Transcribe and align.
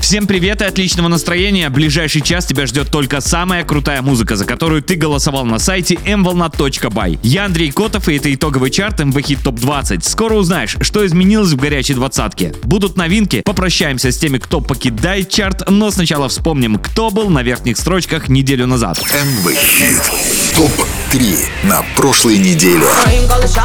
Всем 0.00 0.26
привет 0.26 0.62
и 0.62 0.64
отличного 0.64 1.08
настроения. 1.08 1.68
Ближайший 1.70 2.20
час 2.20 2.46
тебя 2.46 2.66
ждет 2.66 2.90
только 2.90 3.20
самая 3.20 3.64
крутая 3.64 4.02
музыка, 4.02 4.36
за 4.36 4.44
которую 4.44 4.82
ты 4.82 4.94
голосовал 4.94 5.44
на 5.44 5.58
сайте 5.58 5.94
mvolna.by. 5.94 7.18
Я 7.22 7.46
Андрей 7.46 7.72
Котов, 7.72 8.08
и 8.08 8.16
это 8.16 8.32
итоговый 8.32 8.70
чарт 8.70 9.00
MV 9.00 9.14
Hit 9.14 9.42
Top 9.42 9.58
20. 9.60 10.04
Скоро 10.04 10.34
узнаешь, 10.34 10.76
что 10.80 11.04
изменилось 11.04 11.52
в 11.52 11.56
горячей 11.56 11.94
двадцатке. 11.94 12.54
Будут 12.62 12.96
новинки, 12.96 13.42
попрощаемся 13.42 14.12
с 14.12 14.18
теми, 14.18 14.38
кто 14.38 14.60
покидает 14.60 15.28
чарт, 15.28 15.68
но 15.68 15.90
сначала 15.90 16.28
вспомним, 16.28 16.78
кто 16.78 17.10
был 17.10 17.28
на 17.28 17.42
верхних 17.42 17.76
строчках 17.76 18.28
неделю 18.28 18.66
назад. 18.66 18.98
МВ 18.98 19.54
Хит 19.54 20.45
ТОП-3 20.56 21.48
на 21.64 21.82
прошлой 21.96 22.38
неделе. 22.38 22.86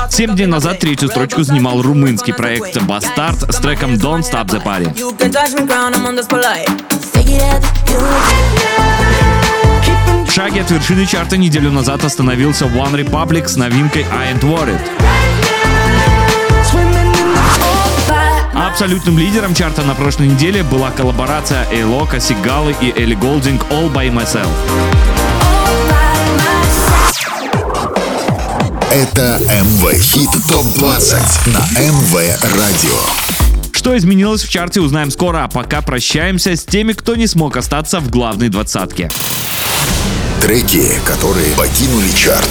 Семь 0.10 0.36
дней 0.36 0.46
назад 0.46 0.80
третью 0.80 1.08
строчку 1.08 1.42
занимал 1.42 1.82
румынский 1.82 2.34
проект 2.34 2.76
Bastard 2.76 3.50
с 3.50 3.56
треком 3.62 3.94
Don't 3.94 4.24
Stop 4.24 4.48
the 4.48 4.62
Party. 4.62 4.92
В 10.28 10.32
шаге 10.34 10.62
от 10.62 10.72
вершины 10.72 11.06
чарта 11.06 11.38
неделю 11.38 11.72
назад 11.72 12.04
остановился 12.04 12.66
One 12.66 12.96
Republic 12.96 13.48
с 13.48 13.56
новинкой 13.56 14.06
I 14.12 14.34
Ain't 14.34 14.42
Worried. 14.42 14.82
Абсолютным 18.54 19.18
лидером 19.18 19.54
чарта 19.54 19.84
на 19.84 19.96
прошлой 19.96 20.28
неделе 20.28 20.62
была 20.64 20.92
коллаборация 20.92 21.66
Эйлока, 21.72 22.20
Сигалы 22.20 22.76
и 22.82 22.92
Элли 22.98 23.16
Голдинг 23.16 23.64
All 23.70 23.90
By 23.94 24.12
Myself. 24.14 24.50
Это 28.92 29.40
МВ 29.48 29.94
Хит 29.94 30.30
ТОП-20 30.50 31.50
на 31.54 31.60
МВ 31.80 32.14
Радио. 32.58 33.72
Что 33.72 33.98
изменилось 33.98 34.44
в 34.44 34.50
чарте, 34.50 34.82
узнаем 34.82 35.12
скоро, 35.12 35.46
а 35.46 35.48
пока 35.48 35.82
прощаемся 35.82 36.58
с 36.58 36.66
теми, 36.66 36.92
кто 36.92 37.16
не 37.16 37.26
смог 37.26 37.56
остаться 37.56 38.02
в 38.02 38.10
главной 38.10 38.50
двадцатке. 38.50 39.10
Треки, 40.42 40.92
которые 41.06 41.56
покинули 41.56 42.12
чарт. 42.12 42.50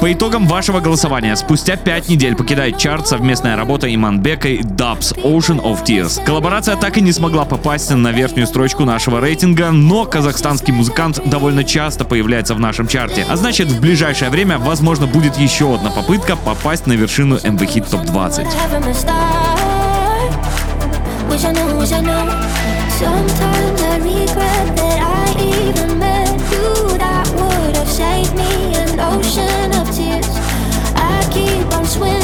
По 0.00 0.10
итогам 0.10 0.46
вашего 0.46 0.80
голосования, 0.80 1.36
спустя 1.36 1.76
5 1.76 2.08
недель 2.08 2.34
покидает 2.34 2.78
чарт 2.78 3.06
совместная 3.06 3.54
работа 3.54 3.94
Иманбека 3.94 4.48
и 4.48 4.62
Dubs 4.62 5.14
Ocean 5.22 5.62
of 5.62 5.84
Tears. 5.84 6.24
Коллаборация 6.24 6.76
так 6.76 6.96
и 6.96 7.02
не 7.02 7.12
смогла 7.12 7.44
попасть 7.44 7.90
на 7.90 8.10
верхнюю 8.10 8.46
строчку 8.46 8.86
нашего 8.86 9.20
рейтинга, 9.20 9.70
но 9.72 10.06
казахстанский 10.06 10.72
музыкант 10.72 11.20
довольно 11.26 11.64
часто 11.64 12.06
появляется 12.06 12.54
в 12.54 12.60
нашем 12.60 12.88
чарте. 12.88 13.26
А 13.28 13.36
значит, 13.36 13.68
в 13.68 13.78
ближайшее 13.78 14.30
время, 14.30 14.56
возможно, 14.58 15.06
будет 15.06 15.36
еще 15.36 15.74
одна 15.74 15.90
попытка 15.90 16.34
попасть 16.34 16.86
на 16.86 16.94
вершину 16.94 17.36
MV 17.36 17.58
Hit 17.58 17.90
Top 17.90 18.06
20. 18.06 18.46
Wish 21.30 21.44
I 29.34 29.79
swim 31.90 32.19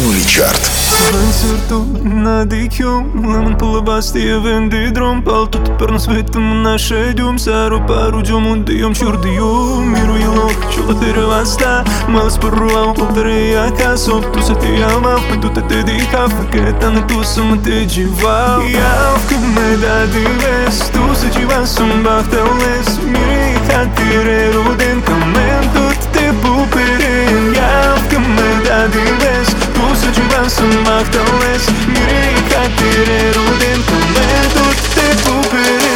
покинули 0.00 0.24
чарт. 0.24 0.70
Avanzurto 1.08 1.86
над 2.04 2.52
IQ 2.52 2.78
Lemon 3.14 3.58
полыбастия 3.58 4.38
венди 4.38 4.90
дром 4.90 5.22
Палтут 5.22 5.78
перно 5.78 5.98
светом 5.98 6.62
наше 6.62 7.12
идем 7.12 7.38
Сару 7.38 7.80
пару 7.86 8.22
дюмун 8.22 8.64
даем 8.64 8.94
чурдию 8.94 9.80
Миру 9.80 10.16
елок 10.16 10.52
чула 10.74 10.94
перевазда 10.94 11.84
Малас 12.08 12.36
порвал 12.36 12.94
полторы 12.94 13.54
акасов 13.54 14.24
Туса 14.32 14.54
ты 14.54 14.82
алмав 14.82 15.20
Пойдут 15.28 15.54
те 15.68 15.82
дихав 15.82 16.32
Факета 16.32 16.90
на 16.90 17.02
тусам 17.08 17.62
те 17.64 17.84
джива 17.84 18.62
Я 18.68 19.14
в 19.16 19.28
кумеда 19.28 20.06
дивес 20.12 20.90
Туса 20.92 21.28
джива 21.34 21.66
сум 21.66 22.02
бахталес 22.04 22.98
Мири 23.04 23.56
хатире 23.66 24.52
руден 24.52 25.02
Камен. 25.02 25.64
Тут 25.74 26.12
те 26.12 26.32
буперен 26.32 27.52
Я 27.54 27.94
в 27.96 28.14
кумеда 28.14 28.88
Bu 29.80 29.96
suçudan 29.96 30.48
sunmaktan 30.48 31.40
lez 31.40 31.68
Yüreği 31.88 32.36
kalplere 32.50 33.28
rudin 33.28 33.82
Tüm 33.88 34.06
metut 34.14 34.94
te 34.94 35.10
pupirin 35.24 35.89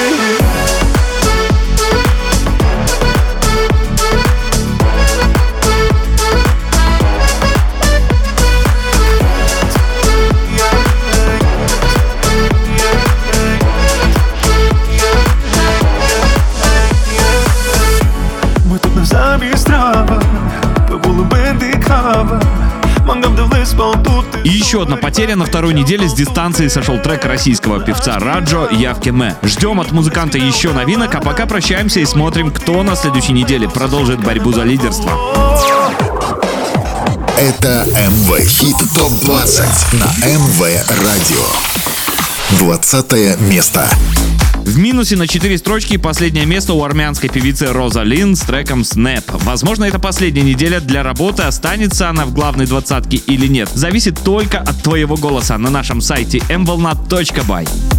еще 24.64 24.80
одна 24.80 24.96
потеря 24.96 25.36
на 25.36 25.44
второй 25.44 25.74
неделе 25.74 26.08
с 26.08 26.14
дистанции 26.14 26.68
сошел 26.68 26.98
трек 26.98 27.26
российского 27.26 27.80
певца 27.80 28.18
Раджо 28.18 28.66
«Явки 28.70 29.10
Мэ». 29.10 29.36
Ждем 29.42 29.78
от 29.78 29.92
музыканта 29.92 30.38
еще 30.38 30.72
новинок, 30.72 31.14
а 31.14 31.20
пока 31.20 31.44
прощаемся 31.44 32.00
и 32.00 32.06
смотрим, 32.06 32.50
кто 32.50 32.82
на 32.82 32.96
следующей 32.96 33.34
неделе 33.34 33.68
продолжит 33.68 34.20
борьбу 34.20 34.54
за 34.54 34.62
лидерство. 34.62 35.12
Это 37.36 37.86
МВ 37.90 38.40
Хит 38.40 38.76
ТОП-20 38.96 39.66
на 39.98 40.26
МВ 40.26 40.60
Радио. 41.02 41.44
20 42.58 43.40
место. 43.40 43.86
В 44.64 44.78
минусе 44.78 45.16
на 45.16 45.28
4 45.28 45.58
строчки 45.58 45.98
последнее 45.98 46.46
место 46.46 46.72
у 46.72 46.82
армянской 46.82 47.28
певицы 47.28 47.66
Роза 47.66 48.02
Лин 48.02 48.34
с 48.34 48.40
треком 48.40 48.80
Snap. 48.80 49.24
Возможно, 49.44 49.84
это 49.84 49.98
последняя 49.98 50.42
неделя 50.42 50.80
для 50.80 51.02
работы, 51.02 51.42
останется 51.42 52.08
она 52.08 52.24
в 52.24 52.32
главной 52.32 52.66
двадцатке 52.66 53.18
или 53.18 53.46
нет. 53.46 53.68
Зависит 53.74 54.18
только 54.24 54.58
от 54.58 54.82
твоего 54.82 55.16
голоса 55.16 55.58
на 55.58 55.70
нашем 55.70 56.00
сайте 56.00 56.38
mvolna.by. 56.48 57.93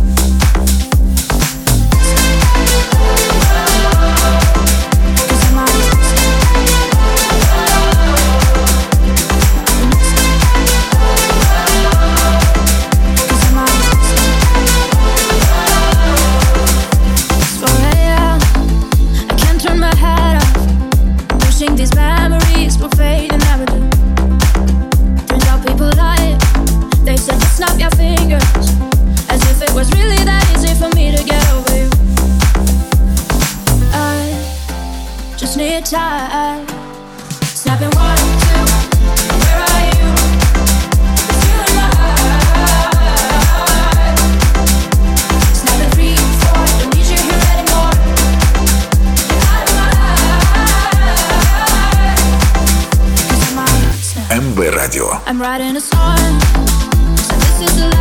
I'm 55.26 55.42
writing 55.42 55.76
a 55.76 55.82
song. 55.82 56.40
So 57.18 57.36
this 57.36 57.62
is 57.62 57.76
the 57.80 57.95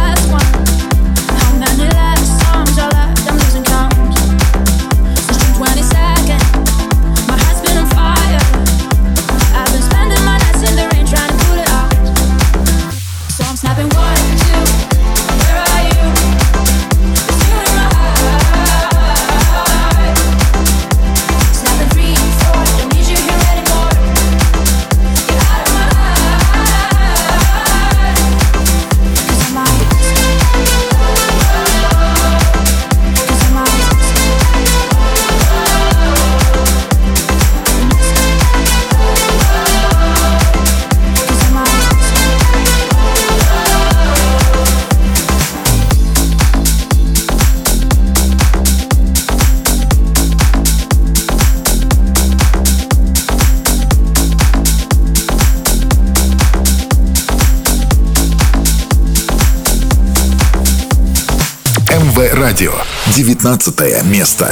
19 63.17 64.03
место. 64.05 64.51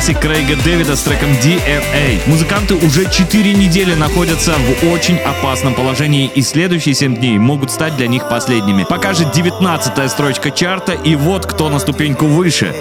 Галантайси 0.00 0.14
Крейга 0.14 0.56
Дэвида 0.62 0.96
с 0.96 1.02
треком 1.02 1.30
DNA. 1.32 2.22
Музыканты 2.26 2.74
уже 2.74 3.10
4 3.10 3.52
недели 3.52 3.94
находятся 3.94 4.54
в 4.54 4.92
очень 4.92 5.18
опасном 5.18 5.74
положении 5.74 6.30
и 6.34 6.40
следующие 6.42 6.94
7 6.94 7.16
дней 7.16 7.38
могут 7.38 7.70
стать 7.70 7.96
для 7.96 8.08
них 8.08 8.26
последними. 8.28 8.84
Покажет 8.84 9.32
19 9.32 10.10
строчка 10.10 10.50
чарта 10.50 10.92
и 10.92 11.16
вот 11.16 11.44
кто 11.44 11.68
на 11.68 11.78
ступеньку 11.78 12.26
выше. 12.26 12.74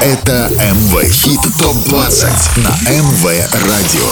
Это 0.00 0.50
МВ 0.50 1.02
Хит 1.10 1.40
ТОП 1.58 1.76
20 1.86 2.28
на 2.58 2.90
МВ 2.90 3.24
Радио. 3.66 4.06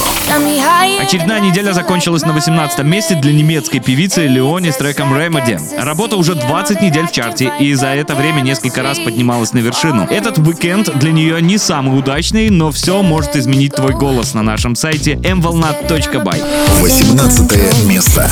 Очередная 1.01 1.41
неделя 1.41 1.73
закончилась 1.73 2.23
на 2.23 2.33
like 2.33 2.35
18 2.35 2.85
месте 2.85 3.15
для 3.15 3.33
немецкой 3.33 3.79
певицы 3.79 4.27
Леони 4.27 4.71
с 4.71 4.77
треком 4.77 5.15
Remedy. 5.15 5.59
Работа 5.79 6.17
уже 6.17 6.35
20 6.35 6.81
недель 6.81 7.07
в 7.07 7.13
чарте 7.13 7.53
и 7.61 7.75
за 7.75 7.89
это 7.89 8.15
время 8.15 8.41
несколько 8.41 8.83
раз 8.83 8.99
поднималась 8.99 9.53
на 9.53 9.59
вершину. 9.59 10.07
Этот 10.11 10.39
уикенд 10.39 10.91
для 10.99 11.13
нее 11.13 11.41
не 11.41 11.59
самый 11.59 11.99
удачный, 11.99 12.51
но 12.51 12.71
все 12.71 13.03
может 13.03 13.37
изменить 13.37 13.75
твой 13.75 13.93
голос 13.93 14.35
на 14.35 14.43
нашем 14.43 14.75
сайте 14.75 15.15
mvolnat.by. 15.15 16.43
18 16.81 17.87
место. 17.87 18.31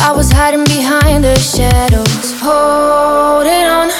I 0.00 0.12
was 0.12 0.30
hiding 0.30 0.64
behind 0.64 1.24
the 1.24 1.36
shadows, 1.36 2.40
holding 2.40 3.66
on. 3.66 3.90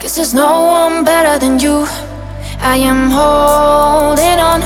Cause 0.00 0.16
there's 0.16 0.34
no 0.34 0.64
one 0.64 1.04
better 1.04 1.38
than 1.38 1.60
you. 1.60 1.86
I 2.62 2.76
am 2.76 3.10
holding 3.10 4.38
on. 4.38 4.62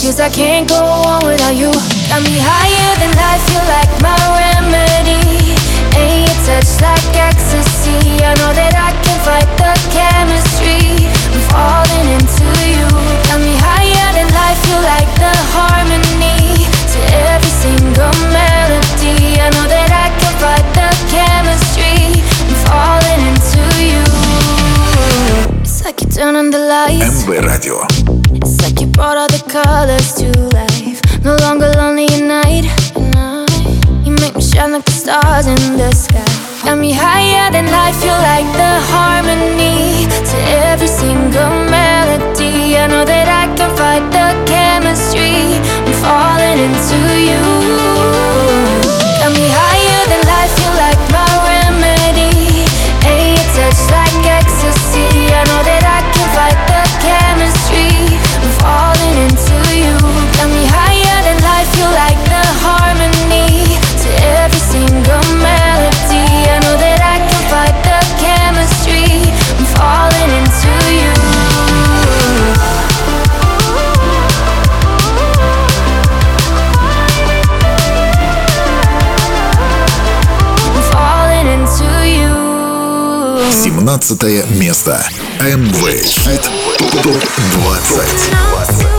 Cause 0.00 0.20
I 0.20 0.30
can't 0.32 0.66
go 0.66 0.80
on 0.80 1.20
without 1.28 1.52
you. 1.52 1.68
Got 2.08 2.24
me 2.24 2.40
higher 2.40 2.92
than 2.96 3.12
life, 3.12 3.44
feel 3.44 3.60
like 3.68 3.92
my 4.00 4.16
remedy. 4.40 5.52
Ain't 6.00 6.24
your 6.24 6.40
touch 6.48 6.80
like 6.80 7.04
ecstasy. 7.12 8.24
I 8.24 8.32
know 8.40 8.56
that 8.56 8.72
I 8.72 8.96
can 9.04 9.18
fight 9.20 9.48
the 9.60 9.76
chemistry. 9.92 11.04
I'm 11.28 11.44
falling 11.52 12.08
into 12.16 12.48
you. 12.72 12.88
Got 13.28 13.44
me 13.44 13.52
higher 13.52 14.08
than 14.16 14.28
life, 14.32 14.56
feel 14.64 14.80
like 14.80 15.12
the 15.20 15.32
harmony 15.52 16.64
to 16.64 16.98
every 17.28 17.52
single 17.60 18.16
melody. 18.32 18.43
like 25.94 26.00
you're 26.02 26.24
turning 26.24 26.50
the 26.50 26.58
lights. 26.58 27.24
MB 27.24 27.46
Radio. 27.46 27.86
It's 28.34 28.60
like 28.62 28.80
you 28.80 28.86
brought 28.86 29.16
all 29.16 29.28
the 29.28 29.42
colors 29.48 30.14
to 30.14 30.26
life. 30.54 31.00
No 31.22 31.36
longer 31.36 31.70
lonely 31.76 32.06
at 32.06 32.22
night. 32.22 32.64
You 34.04 34.12
make 34.12 34.34
me 34.34 34.42
shine 34.42 34.72
like 34.72 34.84
the 34.84 34.92
stars 34.92 35.46
in 35.46 35.76
the 35.76 35.92
sky. 35.92 36.24
Got 36.64 36.78
me 36.78 36.92
higher 36.92 37.50
than 37.52 37.66
life. 37.66 37.98
You 38.02 38.14
like 38.30 38.48
the 38.58 38.72
harmony 38.90 40.06
to 40.30 40.36
every 40.66 40.88
single 40.88 41.50
melody. 41.70 42.76
I 42.76 42.86
know 42.86 43.04
that 43.04 43.28
I 43.28 43.44
can 43.56 43.70
fight 43.76 44.04
the 44.10 44.28
chemistry. 44.50 45.60
I'm 45.86 45.92
falling 46.02 46.58
into 46.58 46.98
you. 47.28 47.83
17 83.74 84.44
место. 84.56 85.04
Amway. 85.40 86.00
Топ-20. 87.02 88.93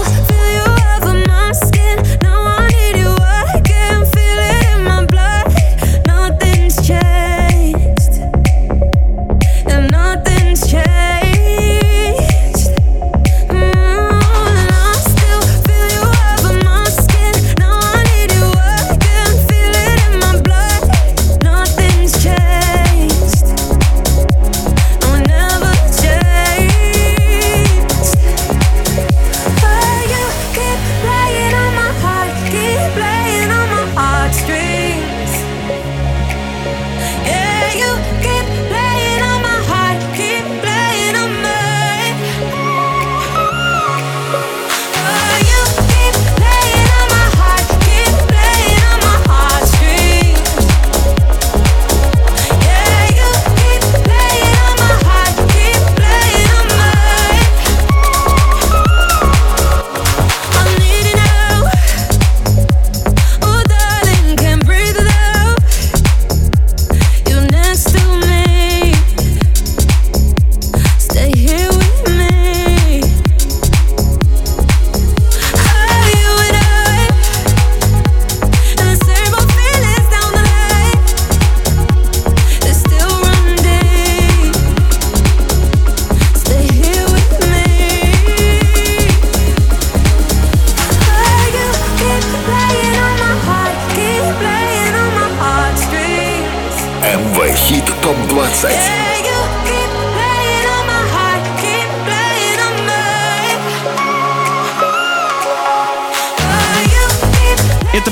хит 97.54 97.86
ТОП-20. 98.02 99.05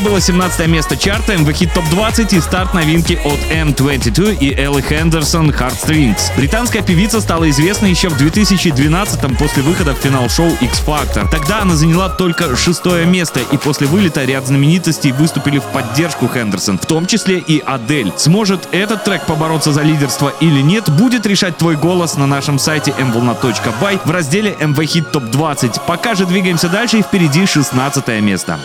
Было 0.03 0.19
17 0.19 0.67
место 0.67 0.97
чарта 0.97 1.37
МВ 1.37 1.51
Хит 1.53 1.73
Топ 1.73 1.85
20 1.89 2.33
и 2.33 2.41
старт 2.41 2.73
новинки 2.73 3.19
от 3.23 3.39
M22 3.49 4.37
и 4.37 4.53
Элли 4.53 4.81
Хендерсон 4.81 5.49
Heartstrings. 5.51 6.19
Британская 6.35 6.81
певица 6.81 7.21
стала 7.21 7.49
известна 7.49 7.85
еще 7.85 8.09
в 8.09 8.17
2012 8.17 9.37
после 9.37 9.63
выхода 9.63 9.93
в 9.93 9.97
финал 9.97 10.27
шоу 10.29 10.49
X 10.59 10.83
Factor. 10.85 11.29
Тогда 11.31 11.61
она 11.61 11.75
заняла 11.75 12.09
только 12.09 12.55
шестое 12.57 13.05
место, 13.05 13.39
и 13.51 13.57
после 13.57 13.87
вылета 13.87 14.25
ряд 14.25 14.45
знаменитостей 14.45 15.13
выступили 15.13 15.59
в 15.59 15.63
поддержку 15.63 16.27
Хендерсон, 16.27 16.79
в 16.79 16.85
том 16.85 17.05
числе 17.05 17.39
и 17.39 17.59
Адель. 17.59 18.11
Сможет 18.17 18.67
этот 18.71 19.05
трек 19.05 19.25
побороться 19.25 19.71
за 19.71 19.83
лидерство 19.83 20.33
или 20.41 20.61
нет, 20.61 20.89
будет 20.89 21.25
решать 21.25 21.57
твой 21.57 21.77
голос 21.77 22.17
на 22.17 22.27
нашем 22.27 22.59
сайте 22.59 22.91
mvolna.by 22.91 24.01
в 24.03 24.11
разделе 24.11 24.55
MV 24.59 24.85
Хит 24.85 25.11
Топ 25.11 25.23
20. 25.25 25.81
Пока 25.87 26.13
же 26.13 26.25
двигаемся 26.25 26.67
дальше 26.67 26.99
и 26.99 27.01
впереди 27.01 27.45
16 27.45 28.21
место. 28.21 28.59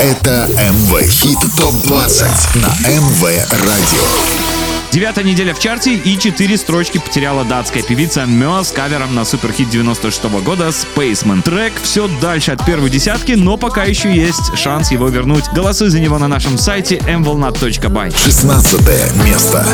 Это 0.00 0.48
МВ 0.48 1.02
Хит 1.08 1.38
ТОп 1.56 1.74
20 1.86 2.56
на 2.56 2.68
МВ 2.88 3.22
Радио. 3.22 4.04
Девятая 4.92 5.24
неделя 5.24 5.54
в 5.54 5.58
чарте 5.58 5.94
и 5.94 6.18
четыре 6.18 6.56
строчки 6.56 6.98
потеряла 6.98 7.44
датская 7.44 7.82
певица 7.82 8.26
Мё 8.26 8.62
с 8.62 8.70
кавером 8.70 9.14
на 9.14 9.24
суперхит 9.24 9.70
96 9.70 10.24
года 10.42 10.68
Spaceman. 10.68 11.42
Трек 11.42 11.72
все 11.82 12.08
дальше 12.20 12.52
от 12.52 12.64
первой 12.66 12.90
десятки, 12.90 13.32
но 13.32 13.56
пока 13.56 13.84
еще 13.84 14.14
есть 14.14 14.56
шанс 14.56 14.90
его 14.90 15.08
вернуть. 15.08 15.44
Голосуй 15.54 15.90
за 15.90 16.00
него 16.00 16.18
на 16.18 16.28
нашем 16.28 16.58
сайте 16.58 16.96
mvolnat.by. 16.96 18.16
16 18.16 18.80
место. 19.24 19.66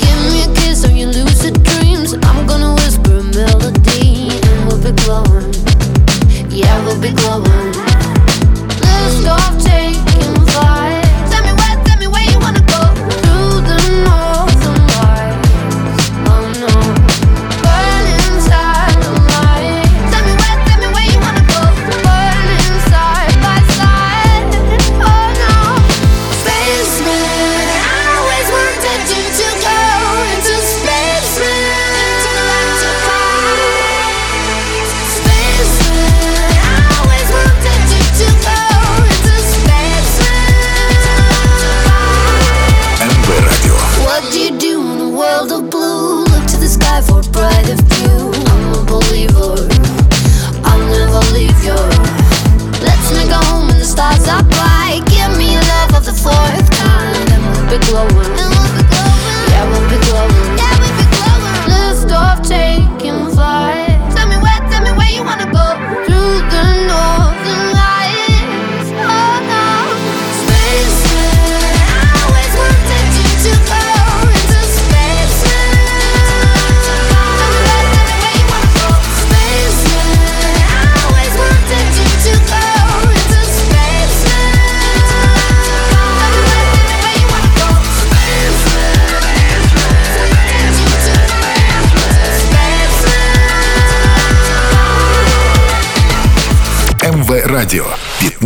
Give 0.00 0.32
me 0.32 0.42
a 0.42 0.54
kiss 0.54 0.86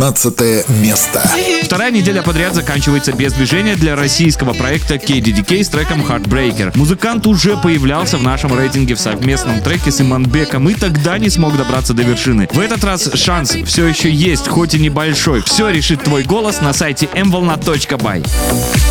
15 0.01 0.67
место. 0.81 1.21
Вторая 1.61 1.91
неделя 1.91 2.23
подряд 2.23 2.55
заканчивается 2.55 3.13
без 3.13 3.33
движения 3.33 3.75
для 3.75 3.95
российского 3.95 4.53
проекта 4.53 4.95
KDDK 4.95 5.63
с 5.63 5.69
треком 5.69 6.01
Heartbreaker. 6.01 6.75
Музыкант 6.75 7.27
уже 7.27 7.55
появлялся 7.55 8.17
в 8.17 8.23
нашем 8.23 8.57
рейтинге 8.57 8.95
в 8.95 8.99
совместном 8.99 9.61
треке 9.61 9.91
с 9.91 10.01
Иманбеком 10.01 10.67
и 10.69 10.73
тогда 10.73 11.19
не 11.19 11.29
смог 11.29 11.55
добраться 11.55 11.93
до 11.93 12.01
вершины. 12.01 12.49
В 12.51 12.59
этот 12.59 12.83
раз 12.83 13.11
шанс 13.13 13.55
все 13.67 13.85
еще 13.85 14.09
есть, 14.09 14.47
хоть 14.47 14.73
и 14.73 14.79
небольшой. 14.79 15.43
Все 15.43 15.69
решит 15.69 16.01
твой 16.01 16.23
голос 16.23 16.61
на 16.61 16.73
сайте 16.73 17.07
mvolna.by. 17.13 18.90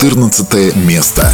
14 0.00 0.76
место. 0.76 1.26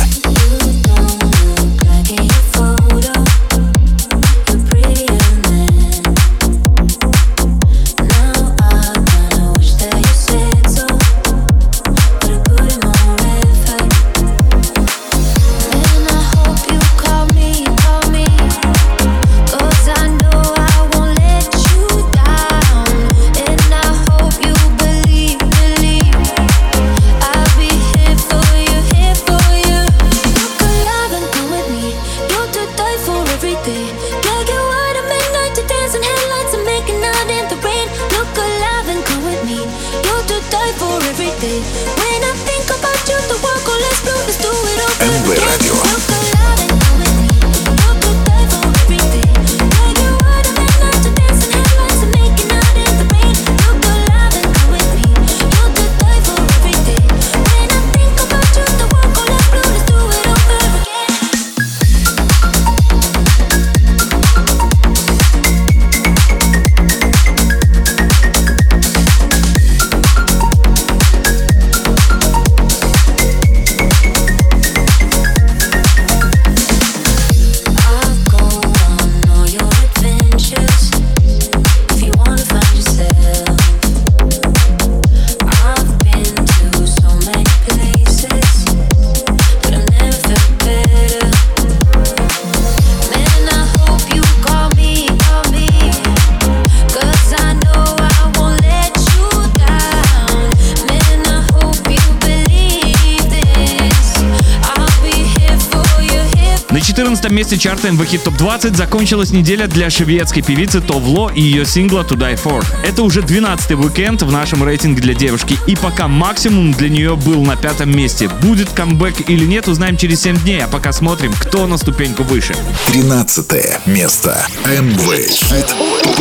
14 107.03 107.33
месте 107.33 107.59
чарта 107.59 107.89
MV 107.89 108.19
Топ 108.19 108.37
20 108.37 108.77
закончилась 108.77 109.33
неделя 109.33 109.67
для 109.67 109.91
шведской 109.91 110.41
певицы 110.41 110.81
Товло 110.81 111.33
и 111.35 111.43
ее 111.43 111.67
сингла 111.67 112.03
To 112.03 112.17
Die 112.17 112.41
For. 112.41 112.65
Это 112.85 113.03
уже 113.03 113.23
12-й 113.23 113.75
уикенд 113.75 114.23
в 114.23 114.31
нашем 114.31 114.63
рейтинге 114.63 115.03
для 115.03 115.13
девушки, 115.13 115.59
и 115.67 115.75
пока 115.75 116.07
максимум 116.07 116.71
для 116.71 116.89
нее 116.89 117.17
был 117.17 117.43
на 117.43 117.57
пятом 117.57 117.91
месте. 117.91 118.31
Будет 118.41 118.71
камбэк 118.71 119.29
или 119.29 119.45
нет, 119.45 119.67
узнаем 119.67 119.97
через 119.97 120.23
7 120.23 120.37
дней, 120.43 120.63
а 120.63 120.69
пока 120.69 120.93
смотрим, 120.93 121.33
кто 121.33 121.67
на 121.67 121.77
ступеньку 121.77 122.23
выше. 122.23 122.55
13 122.87 123.87
место. 123.87 124.47
MV 124.65 125.67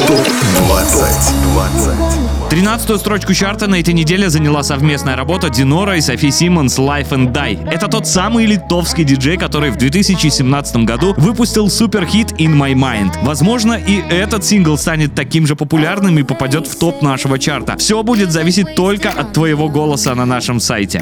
Топ 0.08 0.28
20. 0.66 1.08
20 1.54 2.31
тринадцатую 2.52 3.00
строчку 3.00 3.34
чарта 3.34 3.68
на 3.68 3.80
этой 3.80 3.94
неделе 3.94 4.30
заняла 4.30 4.62
совместная 4.62 5.16
работа 5.16 5.50
Динора 5.50 5.96
и 5.96 6.02
Софи 6.02 6.32
Симмонс 6.32 6.78
«Life 6.80 7.12
and 7.12 7.32
Die». 7.32 7.66
Это 7.72 7.88
тот 7.88 8.08
самый 8.08 8.46
литовский 8.46 9.06
диджей, 9.06 9.38
который 9.38 9.70
в 9.70 9.78
2017 9.78 10.76
году 10.84 11.14
выпустил 11.16 11.70
суперхит 11.70 12.34
«In 12.34 12.58
My 12.58 12.74
Mind». 12.74 13.14
Возможно, 13.24 13.76
и 13.76 14.02
этот 14.10 14.44
сингл 14.44 14.78
станет 14.78 15.16
таким 15.16 15.48
же 15.48 15.56
популярным 15.56 16.20
и 16.20 16.24
попадет 16.24 16.68
в 16.68 16.78
топ 16.78 17.02
нашего 17.02 17.40
чарта. 17.40 17.78
Все 17.78 18.04
будет 18.04 18.34
зависеть 18.34 18.76
только 18.76 19.12
от 19.12 19.32
твоего 19.32 19.70
голоса 19.70 20.14
на 20.14 20.26
нашем 20.26 20.60
сайте. 20.60 21.02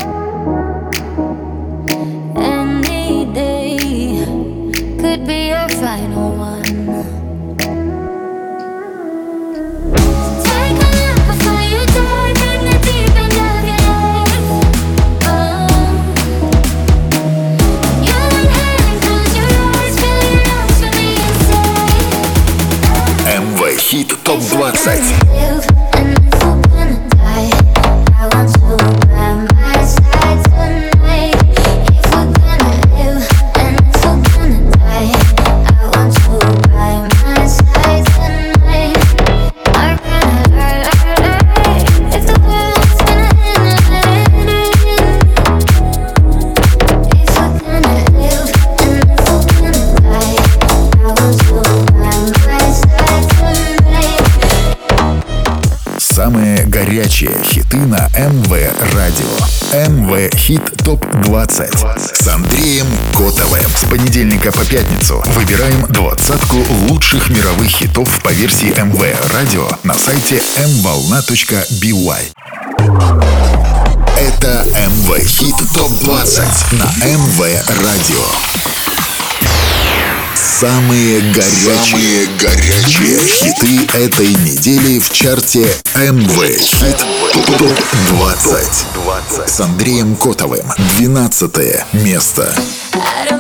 ТОП-20 24.29 25.48
горячие 56.89 57.31
хиты 57.43 57.77
на 57.77 58.09
МВ 58.17 58.49
Радио. 58.95 59.27
МВ 59.89 60.35
Хит 60.35 60.61
ТОП 60.83 61.05
20 61.23 61.69
с 61.99 62.27
Андреем 62.27 62.87
Котовым. 63.13 63.61
С 63.75 63.85
понедельника 63.85 64.51
по 64.51 64.65
пятницу 64.65 65.23
выбираем 65.35 65.85
двадцатку 65.89 66.57
лучших 66.87 67.29
мировых 67.29 67.67
хитов 67.67 68.23
по 68.23 68.29
версии 68.29 68.69
МВ 68.69 68.99
Радио 69.31 69.67
на 69.83 69.93
сайте 69.93 70.37
mvolna.by. 70.37 72.21
Это 74.17 74.65
МВ 74.89 75.27
Хит 75.27 75.55
ТОП 75.75 75.91
20 76.01 76.43
на 76.71 77.05
МВ 77.05 77.39
Радио. 77.83 78.78
Самые 80.39 81.19
горячие, 81.33 81.75
Самые 81.75 82.27
горячие 82.39 83.19
хиты 83.19 83.97
этой 83.97 84.29
недели 84.35 84.97
в 84.99 85.11
чарте 85.11 85.67
МВ 85.95 86.57
Хит 86.57 86.95
ТОП 87.33 87.61
20 88.07 89.49
с 89.49 89.59
Андреем 89.59 90.15
Котовым. 90.15 90.65
12 90.97 91.83
место. 91.91 92.55
I 92.93 93.27
don't 93.29 93.38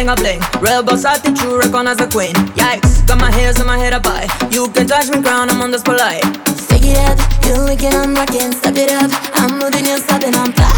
bling 0.00 0.08
a 0.08 0.16
bling. 0.16 0.62
Real 0.62 0.82
boss 0.82 1.04
attitude, 1.04 1.58
recognize 1.58 1.98
the 1.98 2.08
queen. 2.08 2.34
Yikes, 2.56 3.06
got 3.06 3.18
my 3.18 3.30
hairs 3.30 3.56
and 3.58 3.66
my 3.66 3.78
head 3.78 3.92
up 3.92 4.06
high. 4.06 4.26
You 4.50 4.68
can 4.70 4.86
touch 4.86 5.10
me 5.10 5.22
crown, 5.22 5.50
I'm 5.50 5.60
on 5.60 5.70
this 5.70 5.82
polite. 5.82 6.24
Stick 6.56 6.84
it 6.84 6.96
up, 6.96 7.18
you 7.44 7.66
it, 7.68 7.94
I'm 7.94 8.14
rocking. 8.14 8.52
Step 8.52 8.76
it 8.76 8.90
up, 8.90 9.10
I'm 9.34 9.58
moving, 9.58 9.84
you're 9.84 9.98
stopping, 9.98 10.34
I'm 10.34 10.52
fly. 10.52 10.70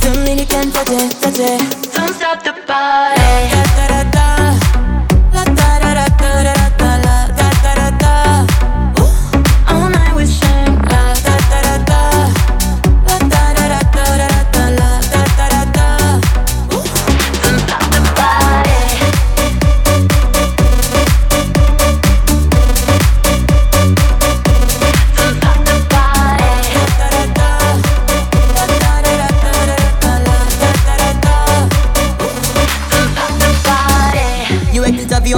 Don't 0.00 0.38
you 0.38 0.46
can 0.46 0.70
touch 0.70 0.88
it, 0.90 1.12
touch 1.20 1.38
it. 1.38 1.92
Don't 1.92 2.14
stop 2.14 2.42
the 2.42 2.52
party. 2.66 3.61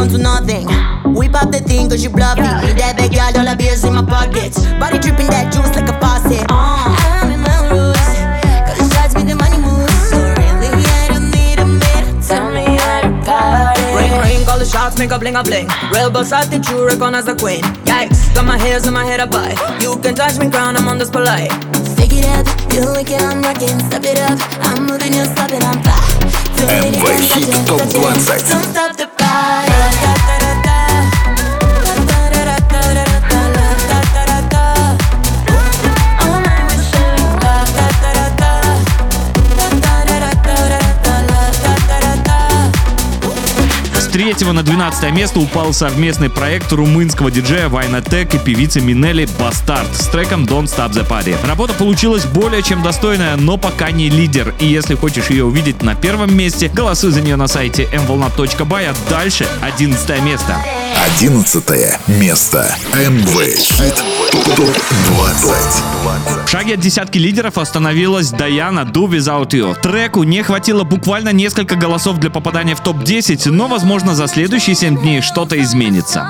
You 0.04 0.20
acting 0.20 0.24
tough, 0.24 0.44
you 0.44 0.60
onto 0.60 0.66
nothing. 0.66 1.14
Whip 1.14 1.34
up 1.34 1.50
the 1.50 1.60
thing, 1.60 1.88
cause 1.88 2.02
you 2.02 2.10
bluffing. 2.10 2.44
Me 2.44 2.72
that 2.76 2.96
big 2.96 3.12
girl, 3.12 3.32
all 3.40 3.46
the 3.48 3.56
bills 3.56 3.84
in 3.84 3.94
my 3.94 4.04
pockets. 4.04 4.60
Body 4.76 4.98
dripping 4.98 5.28
that 5.32 5.52
juice 5.52 5.72
like 5.72 5.88
a 5.88 5.96
faucet. 6.00 6.44
Uh. 6.50 6.92
I'm 6.92 7.32
in 7.32 7.40
my 7.40 7.58
rules. 7.72 7.96
Cause 8.68 8.78
the 8.78 8.86
shots 8.92 9.14
make 9.14 9.28
the 9.28 9.36
money 9.36 9.56
move. 9.56 9.88
So 10.12 10.20
really, 10.20 10.68
I 10.68 11.08
don't 11.08 11.30
need 11.32 11.58
a 11.58 11.66
man. 11.66 12.04
Tell 12.20 12.52
me 12.52 12.76
how 12.76 13.00
to 13.00 13.12
party. 13.24 13.84
Ring 13.96 14.12
ring, 14.20 14.40
call 14.44 14.58
the 14.58 14.68
shots, 14.68 14.98
make 14.98 15.10
a 15.10 15.18
bling 15.18 15.36
a 15.36 15.42
bling. 15.42 15.68
Real 15.92 16.10
boss 16.10 16.32
attitude, 16.32 16.84
recognize 16.84 17.24
the 17.24 17.36
queen. 17.36 17.64
Yikes, 17.88 18.34
got 18.34 18.44
my 18.44 18.58
hairs 18.58 18.84
and 18.84 18.94
my 18.94 19.04
head 19.04 19.20
up 19.20 19.32
high. 19.32 19.56
You 19.80 19.96
can 20.04 20.14
touch 20.14 20.36
me 20.38 20.50
crown, 20.50 20.76
I'm 20.76 20.88
on 20.88 20.98
this 20.98 21.10
polite. 21.10 21.52
Stick 21.96 22.12
it 22.12 22.28
up, 22.36 22.44
you 22.72 22.84
like 22.92 23.08
it, 23.08 23.22
I'm 23.22 23.40
rocking. 23.40 23.78
Step 23.88 24.04
it 24.04 24.20
up, 24.20 24.36
I'm 24.68 24.84
moving, 24.84 25.14
you're 25.14 25.28
stopping, 25.32 25.62
I'm 25.62 25.80
fly. 25.80 26.04
Don't 26.60 26.92
MV 26.92 26.92
it, 26.92 27.08
touch 27.08 27.40
Hit 27.40 27.48
it, 27.48 27.66
Top 27.66 27.78
touch 27.78 27.94
it. 27.94 28.00
20. 28.00 28.48
Don't 28.48 28.64
stop 28.68 28.96
the 28.96 29.06
party. 29.06 29.84
Третьего 44.14 44.53
на 44.53 44.62
12 44.62 45.12
место 45.12 45.40
упал 45.40 45.72
совместный 45.72 46.31
проект 46.31 46.72
румынского 46.72 47.33
диджея 47.33 47.68
Вайна 47.68 48.00
Тек 48.00 48.33
и 48.33 48.38
певицы 48.38 48.81
Минели 48.81 49.27
Бастард 49.40 49.92
с 49.92 50.07
треком 50.07 50.44
Don't 50.44 50.66
Stop 50.66 50.92
the 50.92 51.05
Party. 51.05 51.37
Работа 51.44 51.72
получилась 51.74 52.24
более 52.24 52.62
чем 52.62 52.81
достойная, 52.85 53.35
но 53.35 53.57
пока 53.57 53.90
не 53.90 54.09
лидер. 54.11 54.55
И 54.61 54.66
если 54.66 54.94
хочешь 54.94 55.31
ее 55.31 55.44
увидеть 55.44 55.83
на 55.83 55.96
первом 55.96 56.33
месте, 56.33 56.70
голосуй 56.72 57.11
за 57.11 57.22
нее 57.22 57.35
на 57.35 57.48
сайте 57.48 57.88
mvolna.by, 57.92 58.85
а 58.85 59.11
дальше 59.11 59.48
11 59.61 60.22
место. 60.22 60.59
11 60.96 61.98
место. 62.07 62.74
МВ 62.92 63.57
Хит 63.57 63.96
ТОП 64.57 64.83
20. 65.09 66.46
В 66.46 66.48
шаге 66.48 66.74
от 66.74 66.80
десятки 66.80 67.18
лидеров 67.18 67.59
остановилась 67.59 68.30
Даяна 68.30 68.80
Do 68.80 69.09
Without 69.09 69.50
You. 69.50 69.80
Треку 69.80 70.22
не 70.22 70.42
хватило 70.42 70.85
буквально 70.85 71.30
несколько 71.30 71.74
голосов 71.74 72.18
для 72.18 72.30
попадания 72.30 72.76
в 72.76 72.80
топ-10, 72.80 73.50
но, 73.50 73.66
возможно, 73.66 74.14
за 74.14 74.28
следующие 74.28 74.76
7 74.76 75.00
дней 75.00 75.20
что-то 75.20 75.61
изменится. 75.61 76.24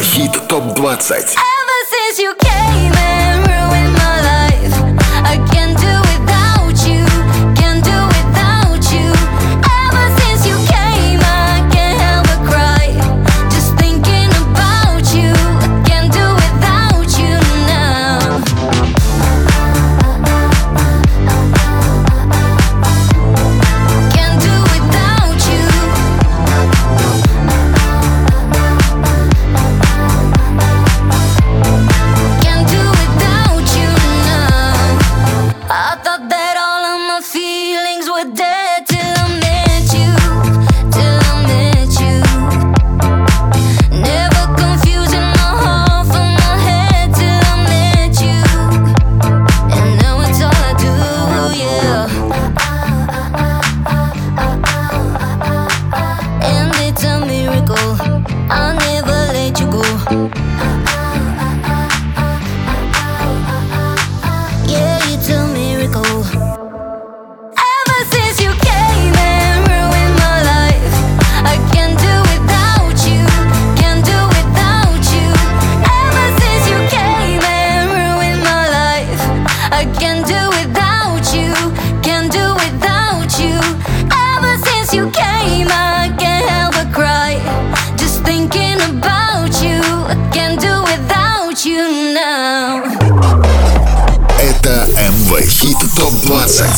Хит 0.00 0.32
ТОП 0.48 0.74
20. 0.74 1.14
Ever 1.14 1.80
since 1.90 2.18
you 2.18 2.34
came 2.40 2.49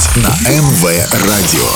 ТОП-20 0.04 0.22
на 0.22 0.30
МВ 0.50 0.84
Радио. 1.28 1.70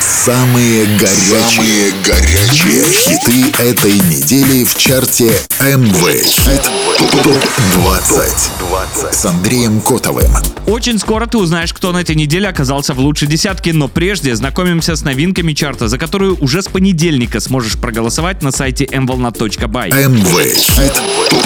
Самые 0.00 0.86
горячие, 0.86 1.50
Самые 1.50 1.92
горячие 2.02 2.84
хиты 2.84 3.52
этой 3.62 3.92
недели 3.92 4.64
в 4.64 4.74
чарте 4.76 5.38
МВ 5.60 6.24
Хит 6.24 6.62
ТОП-20 6.98 9.12
с 9.12 9.24
Андреем 9.26 9.80
Котовым. 9.82 10.32
Очень 10.66 10.98
скоро 10.98 11.26
ты 11.26 11.36
узнаешь, 11.36 11.74
кто 11.74 11.92
на 11.92 12.00
этой 12.00 12.16
неделе 12.16 12.48
оказался 12.48 12.94
в 12.94 13.00
лучшей 13.00 13.28
десятке, 13.28 13.72
но 13.72 13.88
прежде 13.88 14.34
знакомимся 14.34 14.96
с 14.96 15.02
новинками 15.02 15.52
чарта, 15.52 15.88
за 15.88 15.98
которую 15.98 16.38
уже 16.40 16.62
с 16.62 16.68
понедельника 16.68 17.38
сможешь 17.40 17.76
проголосовать 17.78 18.42
на 18.42 18.50
сайте 18.50 18.86
mvolna.by. 18.86 20.08
МВ 20.08 20.56
Хит 20.56 20.94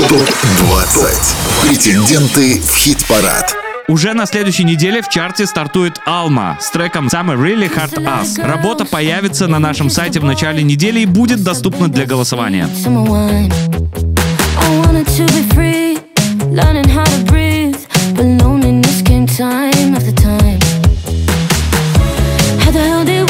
ТОП-20. 0.08 1.16
Претенденты 1.62 2.60
в 2.60 2.76
хит-парад. 2.76 3.67
Уже 3.88 4.12
на 4.12 4.27
следующей 4.27 4.64
неделе 4.64 5.01
в 5.01 5.09
чарте 5.09 5.46
стартует 5.46 5.98
Алма 6.05 6.59
с 6.61 6.70
треком 6.70 7.07
Summer 7.07 7.37
Really 7.37 7.74
Hard 7.74 7.94
Us. 8.05 8.38
Работа 8.38 8.85
появится 8.85 9.46
на 9.46 9.59
нашем 9.59 9.88
сайте 9.88 10.20
в 10.20 10.24
начале 10.24 10.62
недели 10.62 11.01
и 11.01 11.07
будет 11.07 11.42
доступна 11.42 11.88
для 11.88 12.05
голосования. 12.05 12.68
How 22.61 22.70
the 22.70 22.81
hell 22.81 23.05
did 23.05 23.27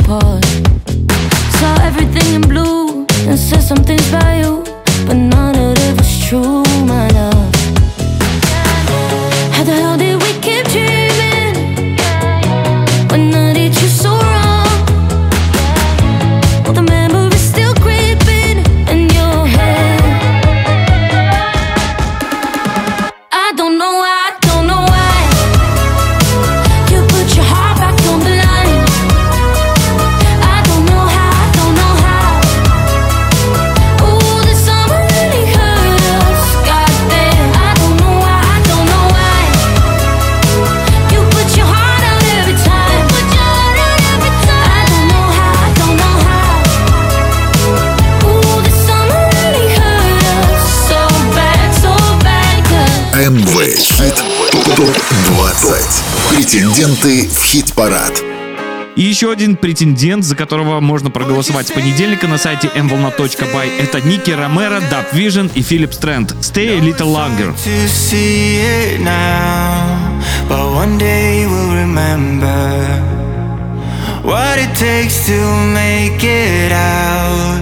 apart. 0.00 0.44
Saw 1.58 1.74
everything 1.82 2.34
in 2.34 2.42
blue 2.42 3.06
and 3.28 3.38
said 3.38 3.62
some 3.62 3.82
things 3.84 4.08
about 4.08 4.36
you, 4.42 4.64
but 5.06 5.14
none 5.14 5.56
of 5.56 5.78
it 5.78 5.96
was 5.98 6.10
true, 6.26 6.65
И 58.96 59.02
еще 59.02 59.30
один 59.30 59.56
претендент, 59.56 60.24
за 60.24 60.34
которого 60.34 60.80
можно 60.80 61.10
проголосовать 61.10 61.68
с 61.68 61.70
понедельника 61.70 62.26
на 62.28 62.38
сайте 62.38 62.68
mvolna.by, 62.68 63.78
это 63.78 64.00
Ники 64.00 64.30
Ромеро, 64.30 64.80
Dub 64.90 65.12
Vision 65.12 65.52
и 65.54 65.60
Филипп 65.60 65.92
Стрэнд. 65.92 66.34
Stay 66.40 66.78
a 66.78 66.80
little 66.80 67.12
longer. 67.12 67.54
but 70.48 70.72
one 70.72 70.96
day 70.96 71.44
we'll 71.46 71.74
remember 71.74 72.56
what 74.22 74.58
it 74.58 74.74
takes 74.74 75.26
to 75.26 75.38
make 75.74 76.22
it 76.24 76.72
out 76.72 77.60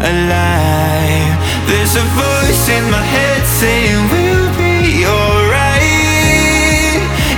alive. 0.00 1.36
There's 1.68 1.94
a 1.94 2.06
voice 2.18 2.68
in 2.68 2.90
my 2.90 3.04
head 3.14 3.42
saying 3.60 4.08
we'll 4.10 4.50
be 4.58 5.06
alright 5.06 5.86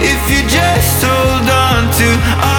if 0.00 0.20
you 0.30 0.40
just 0.48 1.04
hold 1.04 1.48
on 1.50 1.90
to 2.00 2.57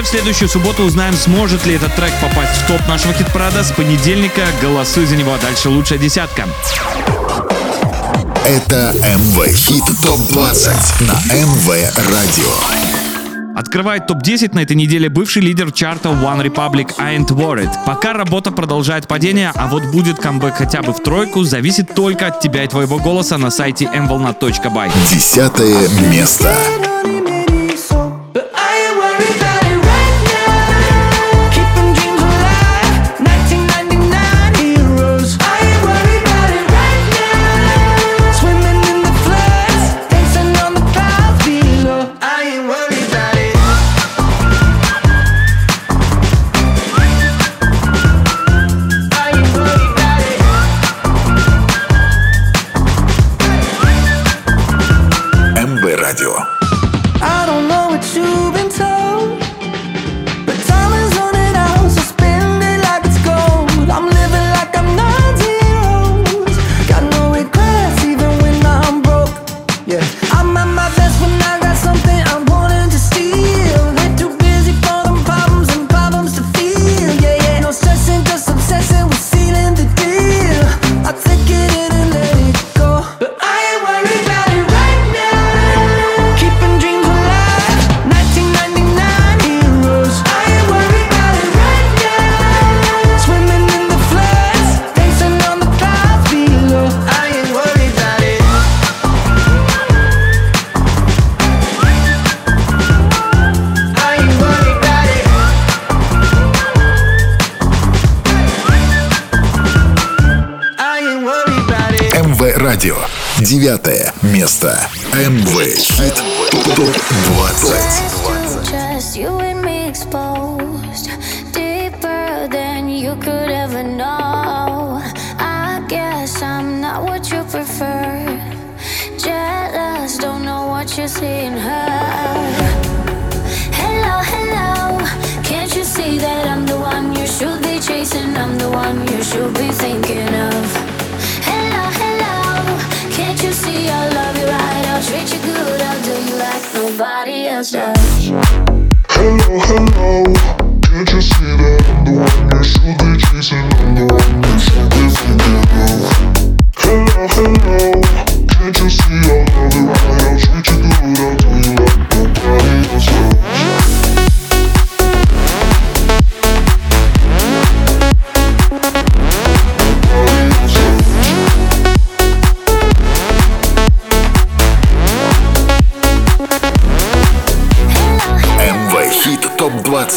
Уже 0.00 0.06
в 0.06 0.12
следующую 0.12 0.48
субботу 0.48 0.84
узнаем, 0.84 1.12
сможет 1.12 1.66
ли 1.66 1.74
этот 1.74 1.94
трек 1.94 2.10
попасть 2.22 2.62
в 2.62 2.66
топ 2.66 2.88
нашего 2.88 3.12
хит-парада. 3.12 3.62
С 3.62 3.70
понедельника 3.70 4.46
голосуй 4.62 5.04
за 5.04 5.14
него, 5.14 5.34
а 5.34 5.38
дальше 5.38 5.68
лучшая 5.68 5.98
десятка. 5.98 6.46
Это 8.46 8.94
МВ 8.94 9.46
Хит 9.54 9.84
ТОП-20 10.02 11.04
на 11.06 11.34
МВ 11.34 11.68
Радио. 12.10 13.54
Открывает 13.54 14.06
топ-10 14.06 14.54
на 14.54 14.60
этой 14.60 14.74
неделе 14.74 15.10
бывший 15.10 15.42
лидер 15.42 15.70
чарта 15.70 16.08
One 16.08 16.46
Republic 16.46 16.96
Ain't 16.96 17.28
Worried. 17.28 17.70
Пока 17.84 18.14
работа 18.14 18.52
продолжает 18.52 19.06
падение, 19.06 19.52
а 19.54 19.66
вот 19.66 19.84
будет 19.92 20.18
камбэк 20.18 20.54
хотя 20.54 20.80
бы 20.80 20.94
в 20.94 21.02
тройку, 21.02 21.44
зависит 21.44 21.94
только 21.94 22.28
от 22.28 22.40
тебя 22.40 22.64
и 22.64 22.68
твоего 22.68 22.96
голоса 22.96 23.36
на 23.36 23.50
сайте 23.50 23.84
mvolna.by. 23.84 24.90
Десятое 25.10 25.88
место. 26.10 26.56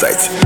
ТОП 0.04 0.43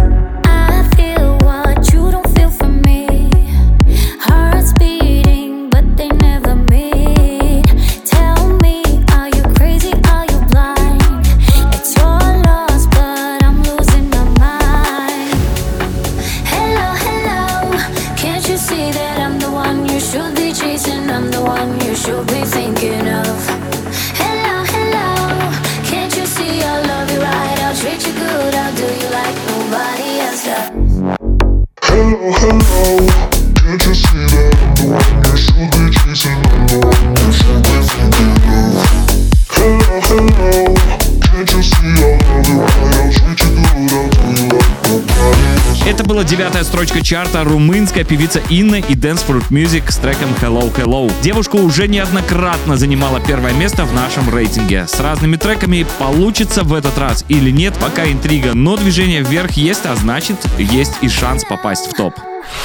строчка 46.77 47.03
чарта 47.03 47.43
румынская 47.43 48.03
певица 48.03 48.39
Инна 48.51 48.75
и 48.75 48.93
Dance 48.93 49.25
Fruit 49.27 49.49
Music 49.49 49.91
с 49.91 49.97
треком 49.97 50.29
Hello 50.39 50.71
Hello. 50.75 51.11
Девушка 51.23 51.55
уже 51.55 51.87
неоднократно 51.87 52.77
занимала 52.77 53.19
первое 53.19 53.51
место 53.53 53.83
в 53.83 53.95
нашем 53.95 54.29
рейтинге. 54.29 54.85
С 54.85 54.99
разными 54.99 55.37
треками 55.37 55.87
получится 55.97 56.63
в 56.63 56.75
этот 56.75 56.95
раз 56.99 57.25
или 57.29 57.49
нет, 57.49 57.73
пока 57.81 58.05
интрига, 58.05 58.53
но 58.53 58.77
движение 58.77 59.23
вверх 59.23 59.53
есть, 59.53 59.87
а 59.87 59.95
значит 59.95 60.37
есть 60.59 60.93
и 61.01 61.09
шанс 61.09 61.43
попасть 61.45 61.87
в 61.87 61.95
топ. 61.95 62.13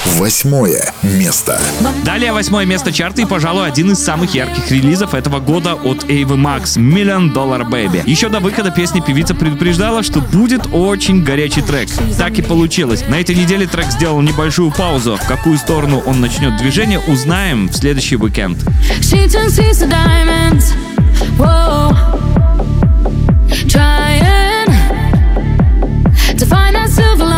Восьмое 0.05 0.93
место. 1.03 1.61
Далее 2.05 2.33
восьмое 2.33 2.67
место 2.67 2.93
чарта 2.93 3.23
и, 3.23 3.25
пожалуй, 3.25 3.67
один 3.67 3.93
из 3.93 4.03
самых 4.03 4.35
ярких 4.35 4.71
релизов 4.71 5.15
этого 5.15 5.39
года 5.41 5.75
от 5.75 6.05
Эйвы 6.11 6.37
Макс 6.37 6.77
Million 6.77 7.33
Dollar 7.33 7.69
Baby. 7.69 8.03
Еще 8.05 8.29
до 8.29 8.41
выхода 8.41 8.71
песни 8.71 9.01
певица 9.01 9.35
предупреждала, 9.35 10.03
что 10.03 10.21
будет 10.21 10.67
очень 10.73 11.23
горячий 11.23 11.63
трек. 11.63 11.89
Так 12.19 12.39
и 12.39 12.43
получилось. 12.43 13.05
На 13.09 13.21
этой 13.21 13.35
неделе 13.35 13.67
трек 13.67 13.87
сделал 13.91 14.21
небольшую 14.21 14.73
паузу. 14.73 15.17
В 15.17 15.27
какую 15.27 15.57
сторону 15.57 16.03
он 16.05 16.21
начнет 16.21 16.57
движение, 16.57 16.99
узнаем 16.99 17.69
в 17.69 17.75
следующий 17.75 18.17
уикенд. 18.17 18.59
She 19.01 19.29
turns 19.29 19.57
seas 19.57 19.79
to 19.79 19.89
diamonds. 19.89 20.75
Whoa. 21.39 21.95
Trying 23.69 24.67
to 26.37 26.47
find 26.47 26.75
that 26.75 26.91
silver 26.91 27.32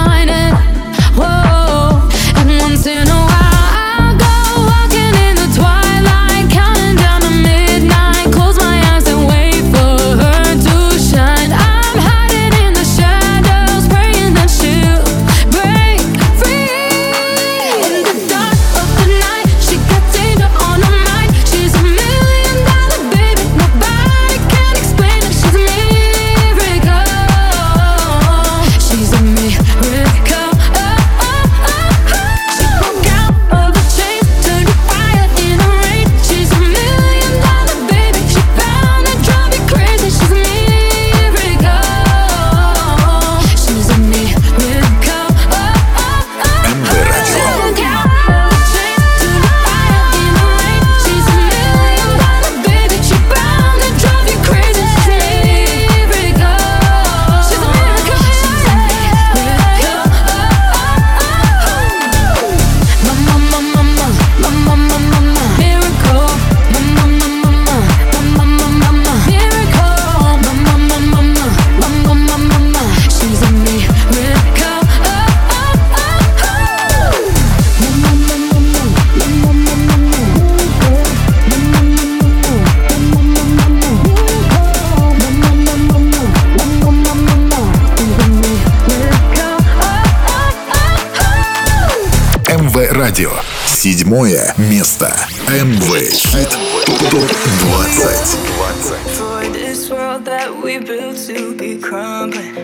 crumbling. 101.85 102.57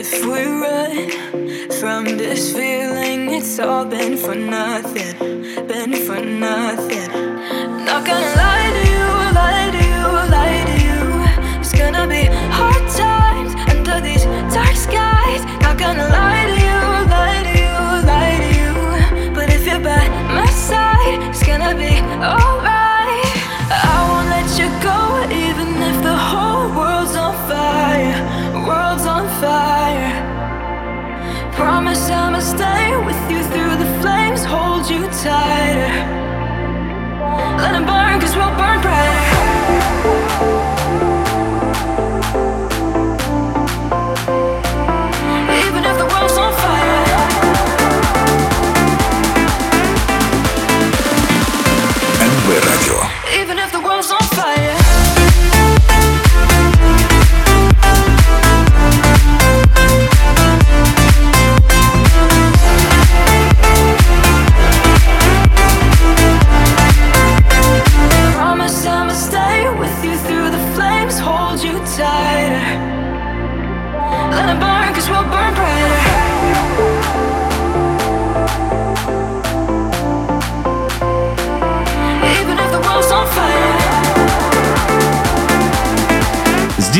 If 0.00 0.10
we 0.26 0.40
run 0.62 1.70
from 1.80 2.04
this 2.18 2.52
feeling, 2.52 3.32
it's 3.38 3.60
all 3.60 3.84
been 3.84 4.16
for 4.16 4.34
nothing. 4.34 5.14
Been 5.68 5.94
for 6.06 6.20
nothing. 6.20 7.10
Not 7.88 8.00
gonna 8.08 8.32
lie 8.42 8.70
to 8.76 8.82
you, 8.94 9.06
lie 9.40 9.70
to 9.76 9.82
you, 9.92 10.04
lie 10.36 10.62
to 10.70 10.76
you. 10.86 11.00
It's 11.60 11.74
gonna 11.80 12.06
be 12.08 12.24
hard 12.58 12.84
times 13.02 13.52
under 13.72 14.00
these 14.00 14.24
dark 14.52 14.74
skies. 14.86 15.42
Not 15.64 15.78
gonna 15.78 16.08
lie 16.18 16.44
to 16.50 16.56
you, 16.68 16.80
lie 17.14 17.42
to 17.48 17.54
you, 17.64 17.76
lie 18.10 18.36
to 18.44 18.50
you. 18.60 19.30
But 19.36 19.46
if 19.56 19.64
you're 19.64 19.84
by 19.92 20.04
my 20.38 20.50
side, 20.50 21.18
it's 21.30 21.44
gonna 21.46 21.72
be 21.76 21.94
alright. 22.28 22.53
Promise 31.56 32.10
I'ma 32.10 32.40
stay 32.40 32.96
with 33.06 33.30
you 33.30 33.40
through 33.52 33.76
the 33.76 33.86
flames, 34.02 34.44
hold 34.44 34.90
you 34.90 35.06
tighter. 35.22 35.94
Let 37.62 37.72
them 37.72 37.86
burn, 37.86 38.20
cause 38.20 38.34
we'll 38.34 38.50
burn 38.58 38.80
bright. 38.82 39.13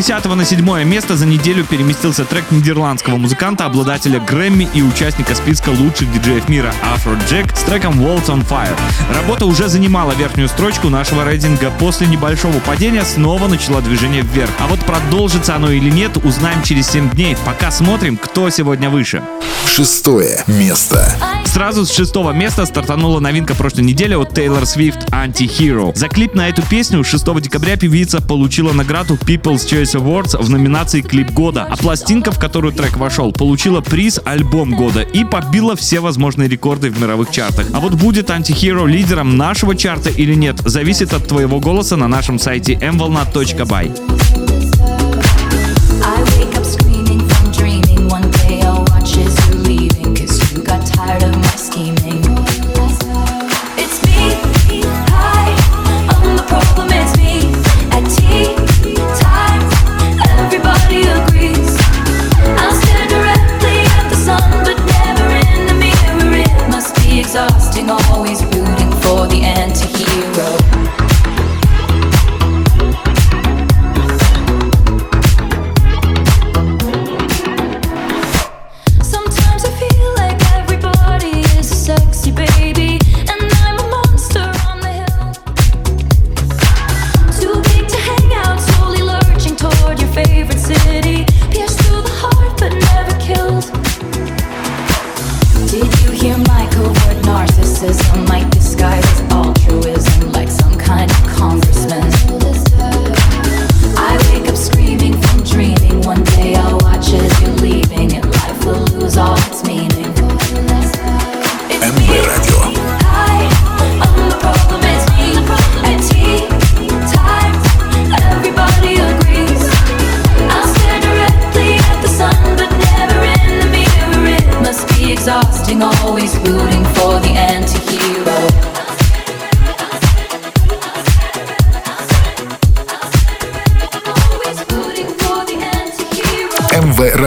10 0.07 0.27
на 0.37 0.45
7 0.45 0.85
место 0.85 1.17
за 1.17 1.25
неделю 1.25 1.65
переместился 1.65 2.27
трек 2.27 2.51
нидерландского 2.51 3.17
музыканта, 3.17 3.65
обладателя 3.65 4.21
Грэмми 4.21 4.69
и 4.75 4.83
участника 4.83 5.35
списка 5.35 5.71
лучших 5.71 6.13
диджеев 6.13 6.47
мира 6.47 6.75
Afro 6.83 7.19
Jack 7.27 7.57
с 7.57 7.63
треком 7.63 7.99
Walls 7.99 8.27
on 8.27 8.47
Fire. 8.47 8.77
Работа 9.15 9.47
уже 9.47 9.67
занимала 9.67 10.13
верхнюю 10.13 10.49
строчку 10.51 10.91
нашего 10.91 11.25
рейтинга. 11.25 11.73
После 11.79 12.07
небольшого 12.07 12.59
падения 12.61 13.03
снова 13.03 13.49
начала 13.49 13.81
движение 13.81 14.21
вверх. 14.21 14.51
А 14.59 14.67
вот 14.67 14.81
продолжится 14.81 15.57
оно 15.57 15.71
или 15.71 15.89
нет, 15.89 16.19
узнаем 16.23 16.63
через 16.63 16.91
7 16.91 17.09
дней. 17.09 17.35
Пока 17.47 17.71
смотрим, 17.71 18.19
кто 18.19 18.51
сегодня 18.51 18.91
выше. 18.91 19.23
Шестое 19.67 20.45
место. 20.47 21.17
Сразу 21.47 21.87
с 21.87 21.93
шестого 21.93 22.33
места 22.33 22.67
стартанула 22.67 23.21
новинка 23.21 23.55
прошлой 23.55 23.85
недели 23.85 24.15
от 24.15 24.37
Taylor 24.37 24.65
Swift 24.65 25.09
Anti-Hero. 25.11 25.97
За 25.97 26.09
клип 26.09 26.35
на 26.35 26.49
эту 26.49 26.63
песню 26.63 27.03
6 27.03 27.41
декабря 27.41 27.77
певица 27.77 28.21
получила 28.21 28.73
награду 28.73 29.15
People's 29.15 29.65
Choice 29.67 29.94
Awards 29.95 30.41
в 30.41 30.51
номинации 30.51 31.01
«Клип 31.01 31.31
года», 31.31 31.67
а 31.69 31.77
пластинка, 31.77 32.31
в 32.33 32.39
которую 32.39 32.73
трек 32.73 32.97
вошел, 32.97 33.33
получила 33.33 33.81
приз 33.81 34.21
«Альбом 34.25 34.75
года» 34.75 35.03
и 35.03 35.25
побила 35.25 35.77
все 35.77 36.01
возможные 36.01 36.49
рекорды 36.49 36.91
в 36.91 37.01
мировых 37.01 37.31
чартах. 37.31 37.67
А 37.73 37.81
вот 37.81 37.95
будет 37.95 38.31
Anti-Hero 38.31 38.87
лидером 38.87 39.37
нашего 39.37 39.75
чарта 39.77 40.11
или 40.11 40.35
нет, 40.35 40.61
зависит 40.65 41.13
от 41.13 41.27
твоего 41.27 41.61
голоса 41.61 41.97
на 41.97 42.09
нашем 42.09 42.39
сайте 42.39 42.75
mvolna.by. 42.75 44.54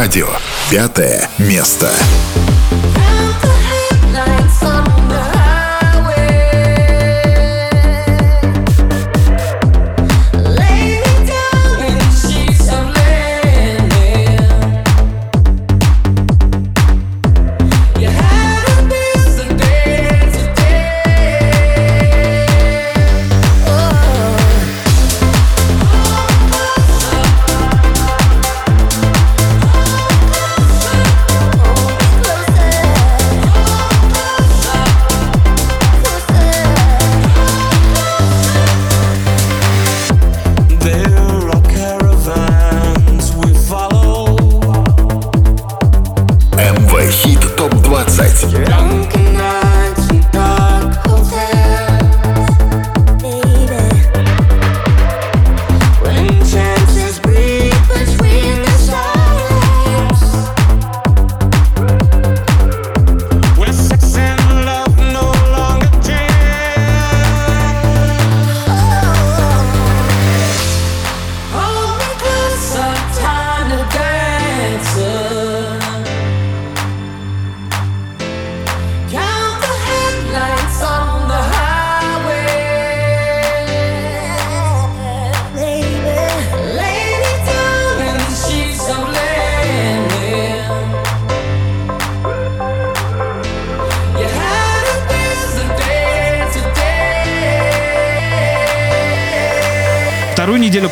Радио. 0.07 0.29
Пятое 0.71 1.29
место. 1.37 1.91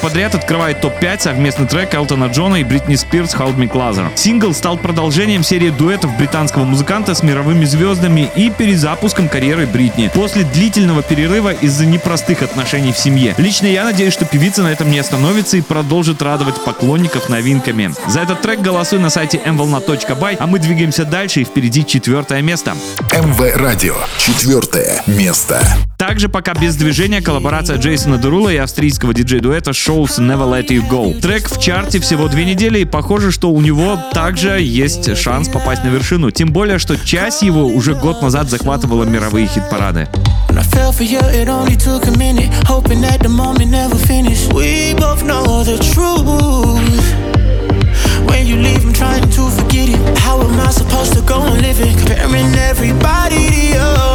Подряд 0.05 0.35
открывает 0.35 0.81
топ-5 0.81 1.21
совместный 1.21 1.65
трек 1.65 1.95
Элтона 1.95 2.25
Джона 2.25 2.57
и 2.57 2.63
Бритни 2.63 2.93
Спирс 2.93 3.33
«Hold 3.33 3.55
Me 3.55 3.67
Closer». 3.67 4.11
Сингл 4.13 4.53
стал 4.53 4.77
продолжением 4.77 5.43
серии 5.43 5.71
дуэтов 5.71 6.15
британского 6.15 6.63
музыканта 6.63 7.15
с 7.15 7.23
мировыми 7.23 7.65
звездами 7.65 8.29
и 8.35 8.51
перезапуском 8.51 9.27
карьеры 9.27 9.65
Бритни 9.65 10.11
после 10.13 10.43
длительного 10.43 11.01
перерыва 11.01 11.53
из-за 11.53 11.87
непростых 11.87 12.43
отношений 12.43 12.91
в 12.91 12.99
семье. 12.99 13.33
Лично 13.39 13.65
я 13.65 13.83
надеюсь, 13.83 14.13
что 14.13 14.25
певица 14.25 14.61
на 14.61 14.67
этом 14.67 14.91
не 14.91 14.99
остановится 14.99 15.57
и 15.57 15.61
продолжит 15.61 16.21
радовать 16.21 16.63
поклонников 16.63 17.27
новинками. 17.27 17.91
За 18.07 18.19
этот 18.19 18.43
трек 18.43 18.59
голосуй 18.59 18.99
на 18.99 19.09
сайте 19.09 19.41
mvolna.by, 19.43 20.37
а 20.39 20.45
мы 20.45 20.59
двигаемся 20.59 21.05
дальше 21.05 21.41
и 21.41 21.45
впереди 21.45 21.83
четвертое 21.83 22.43
место. 22.43 22.75
МВ 23.11 23.55
Радио. 23.55 23.95
Четвертое 24.19 25.01
место. 25.07 25.63
Также 26.07 26.29
пока 26.29 26.53
без 26.53 26.75
движения 26.75 27.19
коллаборация 27.19 27.77
Джейсона 27.77 28.19
Дерула 28.19 28.49
и 28.49 28.57
австрийского 28.57 29.11
диджей-дуэта 29.11 29.71
Shows 29.71 30.19
Never 30.19 30.47
Let 30.47 30.67
You 30.67 30.87
Go. 30.87 31.19
Трек 31.19 31.49
в 31.49 31.59
чарте 31.59 31.99
всего 31.99 32.27
две 32.27 32.45
недели 32.45 32.77
и 32.81 32.85
похоже, 32.85 33.31
что 33.31 33.49
у 33.49 33.59
него 33.59 33.97
также 34.13 34.61
есть 34.61 35.17
шанс 35.17 35.49
попасть 35.49 35.83
на 35.83 35.87
вершину. 35.87 36.29
Тем 36.29 36.53
более, 36.53 36.77
что 36.77 36.95
часть 36.95 37.41
его 37.41 37.65
уже 37.65 37.95
год 37.95 38.21
назад 38.21 38.51
захватывала 38.51 39.03
мировые 39.05 39.47
хит-парады. 39.47 40.07
When 48.27 48.47
you, 48.47 48.57
leave, 48.57 48.83
I'm 48.83 48.93
trying 48.93 49.29
to 49.29 49.49
forget 49.49 49.89
it. 49.89 50.17
How 50.19 50.41
am 50.41 50.59
I 50.59 50.71
supposed 50.71 51.13
to 51.13 51.21
go 51.21 51.35
on 51.35 51.61
living? 51.61 51.95
Comparing 51.97 52.53
everybody 52.55 53.49
to 53.49 53.61
you. 53.73 54.14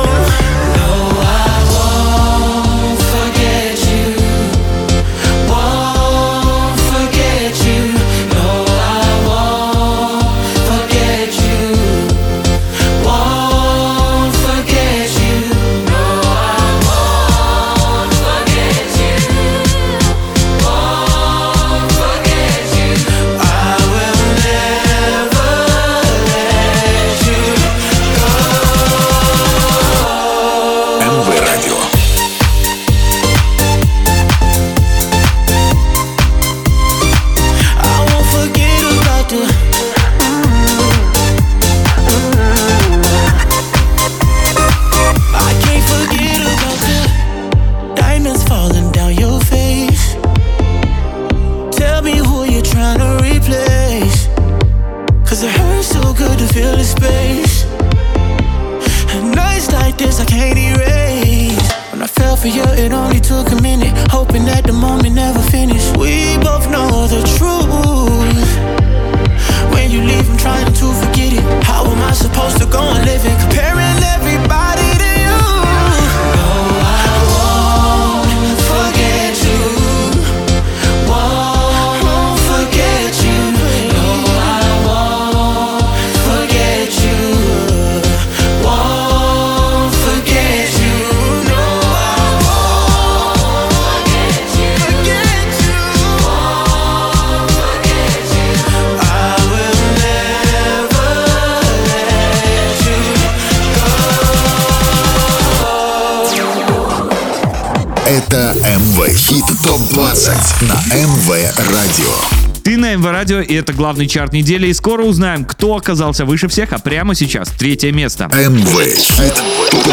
Главный 113.80 114.06
чарт 114.06 114.34
недели, 114.34 114.66
и 114.66 114.74
скоро 114.74 115.04
узнаем, 115.04 115.46
кто 115.46 115.74
оказался 115.74 116.26
выше 116.26 116.48
всех, 116.48 116.74
а 116.74 116.78
прямо 116.78 117.14
сейчас 117.14 117.48
третье 117.48 117.92
место. 117.92 118.26
МВ 118.26 118.94
Хит 118.94 119.32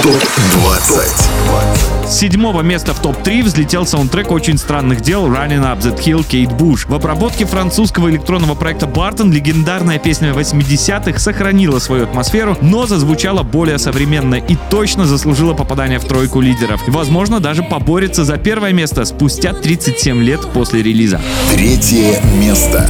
ТОП-20. 0.03 2.05
С 2.05 2.19
седьмого 2.19 2.63
места 2.63 2.93
в 2.93 3.01
топ-3 3.01 3.43
взлетел 3.43 3.85
саундтрек 3.85 4.31
очень 4.31 4.57
странных 4.57 4.99
дел 4.99 5.25
Running 5.27 5.61
Up 5.61 5.79
That 5.79 6.03
Hill 6.03 6.25
Кейт 6.27 6.51
Буш. 6.51 6.85
В 6.85 6.93
обработке 6.93 7.45
французского 7.45 8.09
электронного 8.09 8.55
проекта 8.55 8.87
Бартон 8.87 9.31
легендарная 9.31 9.99
песня 9.99 10.33
80-х 10.33 11.17
сохранила 11.19 11.79
свою 11.79 12.03
атмосферу, 12.03 12.57
но 12.61 12.87
зазвучала 12.87 13.43
более 13.43 13.77
современно 13.77 14.35
и 14.35 14.57
точно 14.69 15.05
заслужила 15.05 15.53
попадание 15.53 15.99
в 15.99 16.03
тройку 16.03 16.41
лидеров. 16.41 16.81
Возможно, 16.87 17.39
даже 17.39 17.63
поборется 17.63 18.25
за 18.25 18.37
первое 18.37 18.73
место 18.73 19.05
спустя 19.05 19.53
37 19.53 20.21
лет 20.23 20.41
после 20.53 20.83
релиза. 20.83 21.21
Третье 21.53 22.21
место. 22.35 22.89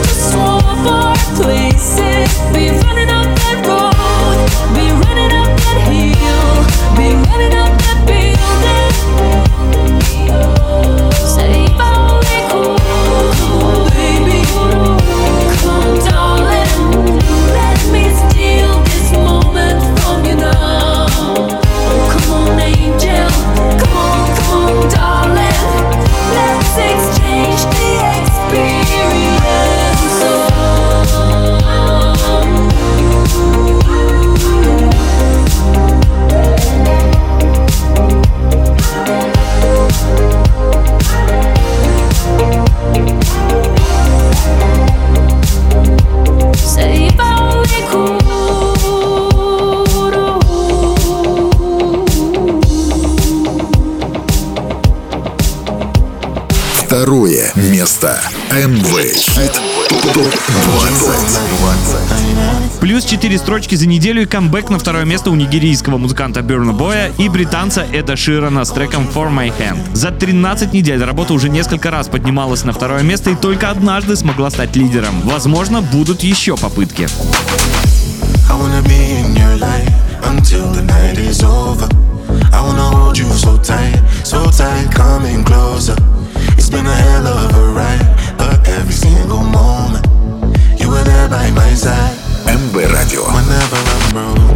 место. 58.01 58.19
МВ 58.51 59.15
Хит 59.15 59.61
ТОП-20. 60.13 62.79
Плюс 62.79 63.03
4 63.05 63.37
строчки 63.37 63.75
за 63.75 63.87
неделю 63.87 64.23
и 64.23 64.25
камбэк 64.25 64.69
на 64.69 64.79
второе 64.79 65.05
место 65.05 65.29
у 65.29 65.35
нигерийского 65.35 65.97
музыканта 65.97 66.41
Берна 66.41 66.73
Боя 66.73 67.11
и 67.17 67.29
британца 67.29 67.85
Эда 67.93 68.15
Ширана 68.15 68.65
с 68.65 68.71
треком 68.71 69.07
For 69.13 69.31
My 69.31 69.53
Hand. 69.57 69.95
За 69.95 70.09
13 70.11 70.73
недель 70.73 71.03
работа 71.03 71.33
уже 71.33 71.49
несколько 71.49 71.91
раз 71.91 72.07
поднималась 72.07 72.63
на 72.63 72.73
второе 72.73 73.03
место 73.03 73.29
и 73.29 73.35
только 73.35 73.69
однажды 73.69 74.15
смогла 74.15 74.49
стать 74.49 74.75
лидером. 74.75 75.21
Возможно, 75.21 75.81
будут 75.81 76.23
еще 76.23 76.57
попытки. 76.57 77.07
I 78.49 78.53
wanna 78.53 78.81
be 78.83 79.21
in 79.21 79.35
your 79.35 79.51
till 80.43 80.71
the 80.73 80.81
night 80.83 81.17
is 81.17 81.43
over. 81.43 81.87
I 82.51 82.61
wanna 82.61 82.81
hold 82.81 83.17
you 83.17 83.31
so 83.31 83.57
tight, 83.57 84.01
so 84.23 84.51
tight, 84.51 84.91
coming 84.91 85.45
closer. 85.45 85.95
been 86.71 86.85
a 86.85 86.95
hell 86.95 87.27
of 87.27 87.53
a 87.53 87.73
ride, 87.73 88.35
but 88.37 88.67
every 88.67 88.93
single 88.93 89.43
moment 89.43 90.05
you 90.79 90.89
were 90.89 91.03
there 91.03 91.27
by 91.27 91.51
my 91.51 91.73
side. 91.73 92.17
MB 92.47 92.75
Radio. 92.93 93.21
Whenever 93.23 93.75
I'm 93.75 94.13
broke. 94.13 94.50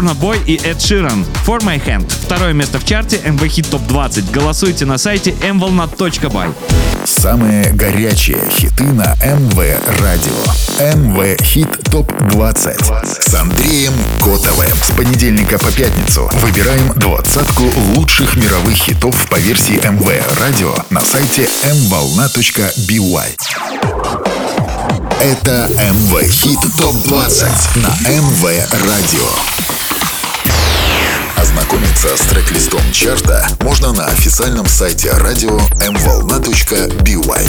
Burna 0.00 0.14
Boy 0.14 0.42
и 0.46 0.56
Эд 0.64 0.80
Ширан. 0.80 1.26
For 1.46 1.60
My 1.60 1.78
Hand. 1.84 2.10
Второе 2.22 2.54
место 2.54 2.78
в 2.78 2.86
чарте 2.86 3.16
MV 3.18 3.40
Hit 3.40 3.70
Top 3.70 3.86
20. 3.86 4.30
Голосуйте 4.30 4.86
на 4.86 4.96
сайте 4.96 5.32
mvolna.by. 5.32 6.54
Самые 7.04 7.72
горячие 7.72 8.38
хиты 8.50 8.84
на 8.84 9.14
МВ 9.16 9.58
Радио. 10.00 10.32
МВ 10.96 11.42
Хит 11.42 11.68
Топ 11.90 12.10
20 12.30 12.80
с 13.04 13.34
Андреем 13.34 13.92
Котовым. 14.20 14.70
С 14.82 14.90
понедельника 14.96 15.58
по 15.58 15.70
пятницу 15.70 16.30
выбираем 16.40 16.94
двадцатку 16.96 17.64
лучших 17.94 18.36
мировых 18.36 18.76
хитов 18.76 19.28
по 19.28 19.36
версии 19.36 19.74
МВ 19.86 20.40
Радио 20.40 20.74
на 20.88 21.00
сайте 21.00 21.42
mvolna.by. 21.44 23.36
Это 25.20 25.68
МВ 25.68 26.22
Хит 26.30 26.60
Топ 26.78 26.94
20 27.04 27.46
на 27.76 27.88
МВ 28.08 28.44
Радио. 28.86 29.69
Ознакомиться 31.40 32.14
с 32.18 32.20
трек-листом 32.26 32.82
чарта 32.92 33.48
можно 33.60 33.92
на 33.94 34.04
официальном 34.04 34.66
сайте 34.66 35.10
радио 35.10 35.58
mvolna.by. 35.80 37.46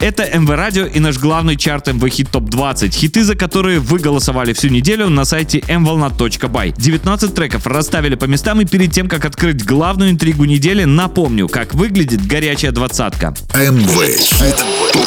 Это 0.00 0.38
МВ 0.38 0.50
Радио 0.50 0.84
и 0.84 1.00
наш 1.00 1.16
главный 1.18 1.56
чарт 1.56 1.86
МВ 1.86 2.06
Хит 2.10 2.30
Топ 2.30 2.50
20. 2.50 2.94
Хиты, 2.94 3.24
за 3.24 3.36
которые 3.36 3.80
вы 3.80 4.00
голосовали 4.00 4.52
всю 4.52 4.68
неделю 4.68 5.08
на 5.08 5.24
сайте 5.24 5.60
mvolna.by. 5.60 6.74
19 6.76 7.34
треков 7.34 7.66
расставили 7.66 8.16
по 8.16 8.26
местам 8.26 8.60
и 8.60 8.66
перед 8.66 8.92
тем, 8.92 9.08
как 9.08 9.24
открыть 9.24 9.64
главную 9.64 10.10
интригу 10.10 10.44
недели, 10.44 10.84
напомню, 10.84 11.48
как 11.48 11.72
выглядит 11.72 12.26
горячая 12.26 12.72
двадцатка. 12.72 13.34
МВ 13.54 14.18
Хит 14.18 14.56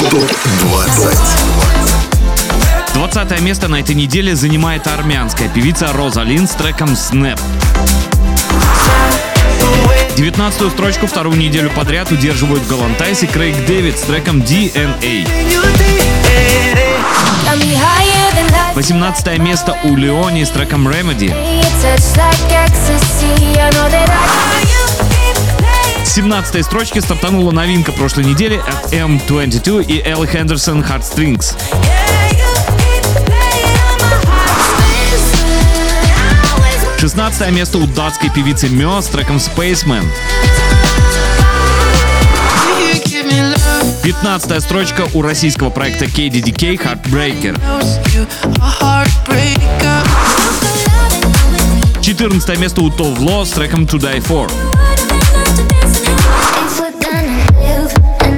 Топ 0.10 0.32
20. 0.62 1.18
20 2.96 3.42
место 3.42 3.68
на 3.68 3.80
этой 3.80 3.94
неделе 3.94 4.36
занимает 4.36 4.88
армянская 4.88 5.48
певица 5.50 5.94
Роза 5.94 6.24
Лин 6.24 6.48
с 6.48 6.52
треком 6.52 6.90
Snap. 6.94 7.40
19 10.16 10.72
строчку 10.72 11.08
вторую 11.08 11.38
неделю 11.38 11.70
подряд 11.72 12.12
удерживают 12.12 12.66
Галантайс 12.68 13.24
и 13.24 13.28
Крейг 13.28 13.66
Дэвид 13.66 13.98
с 13.98 14.02
треком 14.04 14.42
DNA. 14.42 15.28
18 18.76 19.38
место 19.40 19.78
у 19.84 19.96
Леони 19.96 20.44
с 20.44 20.50
треком 20.50 20.88
Remedy. 20.88 21.34
17 26.06 26.66
строчке 26.66 27.02
стартанула 27.02 27.52
новинка 27.52 27.92
прошлой 27.92 28.26
недели 28.26 28.58
от 28.58 28.94
M22 28.94 29.84
и 29.84 30.02
Элли 30.08 30.28
Хендерсон 30.28 30.82
Heartstrings. 30.84 31.56
16 37.04 37.52
место 37.52 37.80
у 37.80 37.86
датской 37.86 38.30
певицы 38.30 38.70
Мё 38.70 39.02
с 39.02 39.08
треком 39.08 39.36
Spaceman. 39.36 40.06
15 44.04 44.64
строчка 44.64 45.10
у 45.14 45.22
российского 45.22 45.70
проекта 45.70 46.06
KDDK 46.06 46.78
Heartbreaker. 46.82 47.60
14 52.02 52.58
место 52.58 52.82
у 52.82 52.90
Товло 52.90 53.44
с 53.44 53.50
треком 53.50 53.84
To 53.84 54.00
Die 54.00 54.26
For. 54.26 54.50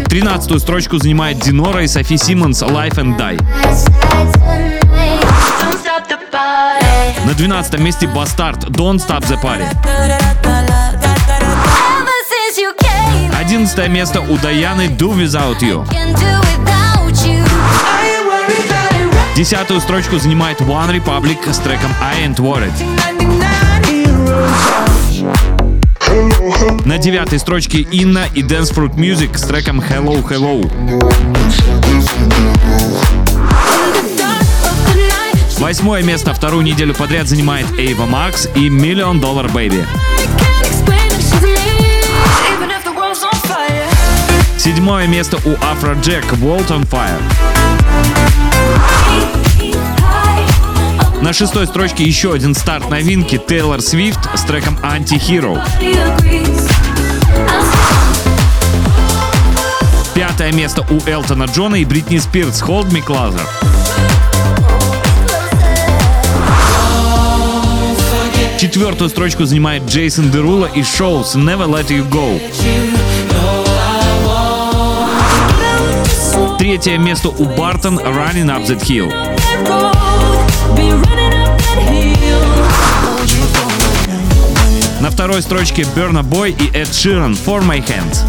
13 0.09 0.59
строчку 0.59 0.97
занимает 0.97 1.39
Динора 1.39 1.83
и 1.83 1.87
Софи 1.87 2.17
Симмонс 2.17 2.63
Life 2.63 2.95
and 2.95 3.15
Die. 3.15 4.84
На 7.25 7.33
12 7.33 7.79
месте 7.79 8.07
Бастард 8.07 8.65
Don't 8.65 8.97
Stop 8.97 9.23
the 9.23 9.41
Party. 9.41 9.65
11 13.41 13.89
место 13.89 14.21
у 14.21 14.37
Даяны 14.37 14.87
Do 14.87 15.11
Without 15.15 15.59
You. 15.59 15.87
Десятую 19.35 19.81
строчку 19.81 20.19
занимает 20.19 20.61
One 20.61 20.91
Republic 20.91 21.51
с 21.51 21.57
треком 21.57 21.91
I 21.99 22.27
Ain't 22.27 22.37
Worried. 22.37 22.71
На 26.85 26.99
девятой 26.99 27.39
строчке 27.39 27.79
Инна 27.79 28.27
и 28.35 28.43
Dance 28.43 28.71
Fruit 28.71 28.95
Music 28.95 29.35
с 29.35 29.41
треком 29.41 29.79
Hello 29.79 30.23
Hello. 30.23 30.61
Восьмое 35.59 36.03
место 36.03 36.33
вторую 36.33 36.63
неделю 36.63 36.93
подряд 36.93 37.27
занимает 37.27 37.65
Эйва 37.79 38.05
Макс 38.05 38.47
и 38.55 38.69
Million 38.69 39.19
Dollar 39.19 39.51
Baby. 39.51 39.85
Седьмое 44.57 45.07
место 45.07 45.37
у 45.37 45.51
Afro 45.53 45.99
Jack 46.01 46.29
World 46.39 46.67
on 46.67 46.87
Fire. 46.87 47.21
На 51.21 51.33
шестой 51.33 51.65
строчке 51.65 52.03
еще 52.03 52.33
один 52.33 52.53
старт 52.53 52.89
новинки 52.89 53.37
Тейлор 53.37 53.81
Свифт 53.81 54.19
с 54.35 54.41
треком 54.41 54.77
Anti-Hero. 54.83 55.59
Пятое 60.13 60.51
место 60.51 60.85
у 60.89 61.09
Элтона 61.09 61.45
Джона 61.45 61.75
и 61.75 61.85
Бритни 61.85 62.17
Спирс 62.17 62.61
Hold 62.61 62.89
Me 62.91 63.03
Closer. 63.03 63.74
Четвертую 68.57 69.09
строчку 69.09 69.45
занимает 69.45 69.83
Джейсон 69.83 70.31
Дерула 70.31 70.65
и 70.65 70.81
Шоус 70.81 71.35
Never 71.35 71.67
Let 71.67 71.89
You 71.89 72.09
Go. 72.09 72.39
Третье 76.57 76.97
место 76.97 77.29
у 77.29 77.45
Бартон 77.45 77.99
Running 77.99 78.47
Up 78.47 78.65
That 78.65 78.81
Hill. 78.81 79.13
На 85.01 85.11
второй 85.11 85.41
строчке 85.41 85.83
Burna 85.95 86.23
Boy 86.23 86.55
и 86.57 86.75
Эд 86.75 86.93
Ширан 86.93 87.33
For 87.33 87.61
My 87.61 87.85
Hands. 87.85 88.19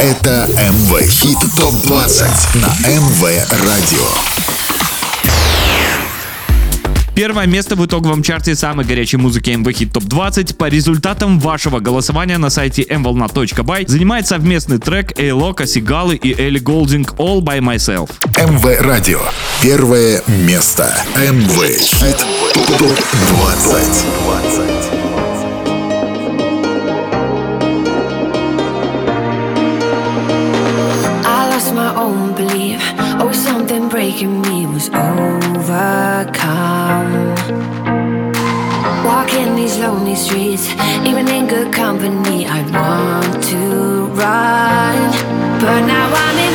Это 0.00 0.48
МВ 0.48 1.08
Хит 1.08 1.38
Топ 1.58 1.74
20 1.86 2.54
на 2.54 2.88
МВ 2.88 3.22
Радио. 3.50 4.33
Первое 7.14 7.46
место 7.46 7.76
в 7.76 7.86
итоговом 7.86 8.24
чарте 8.24 8.56
самой 8.56 8.84
горячей 8.84 9.18
музыки 9.18 9.50
MV 9.50 9.64
Hit 9.72 9.92
Top 9.92 10.04
20 10.04 10.58
по 10.58 10.68
результатам 10.68 11.38
вашего 11.38 11.78
голосования 11.78 12.38
на 12.38 12.50
сайте 12.50 12.82
mvolna.by 12.82 13.88
занимает 13.88 14.26
совместный 14.26 14.78
трек 14.78 15.16
Эйлока, 15.16 15.64
Сигалы 15.66 16.16
и 16.16 16.34
Элли 16.36 16.58
Голдинг 16.58 17.12
All 17.12 17.40
By 17.40 17.60
Myself. 17.60 18.10
МВ 18.36 18.80
Радио. 18.80 19.20
Первое 19.62 20.22
место. 20.26 20.92
МВ 21.16 21.78
Хит 21.78 22.16
ТОП 22.78 22.98
20. 23.28 25.04
I 31.26 31.48
lost 31.48 31.74
my 31.74 31.94
own 31.94 32.34
belief. 32.34 32.80
Oh, 33.20 33.32
something 33.32 33.88
breaking 33.88 34.42
me 34.42 34.66
was 34.66 34.88
overcome. 34.90 36.93
Streets, 40.16 40.68
even 41.06 41.28
in 41.28 41.46
good 41.46 41.72
company, 41.72 42.46
I 42.46 42.62
want 42.70 43.42
to 43.44 44.06
run. 44.14 44.98
But 45.60 45.80
now 45.86 46.08
I'm 46.12 46.38
embracing 46.38 46.53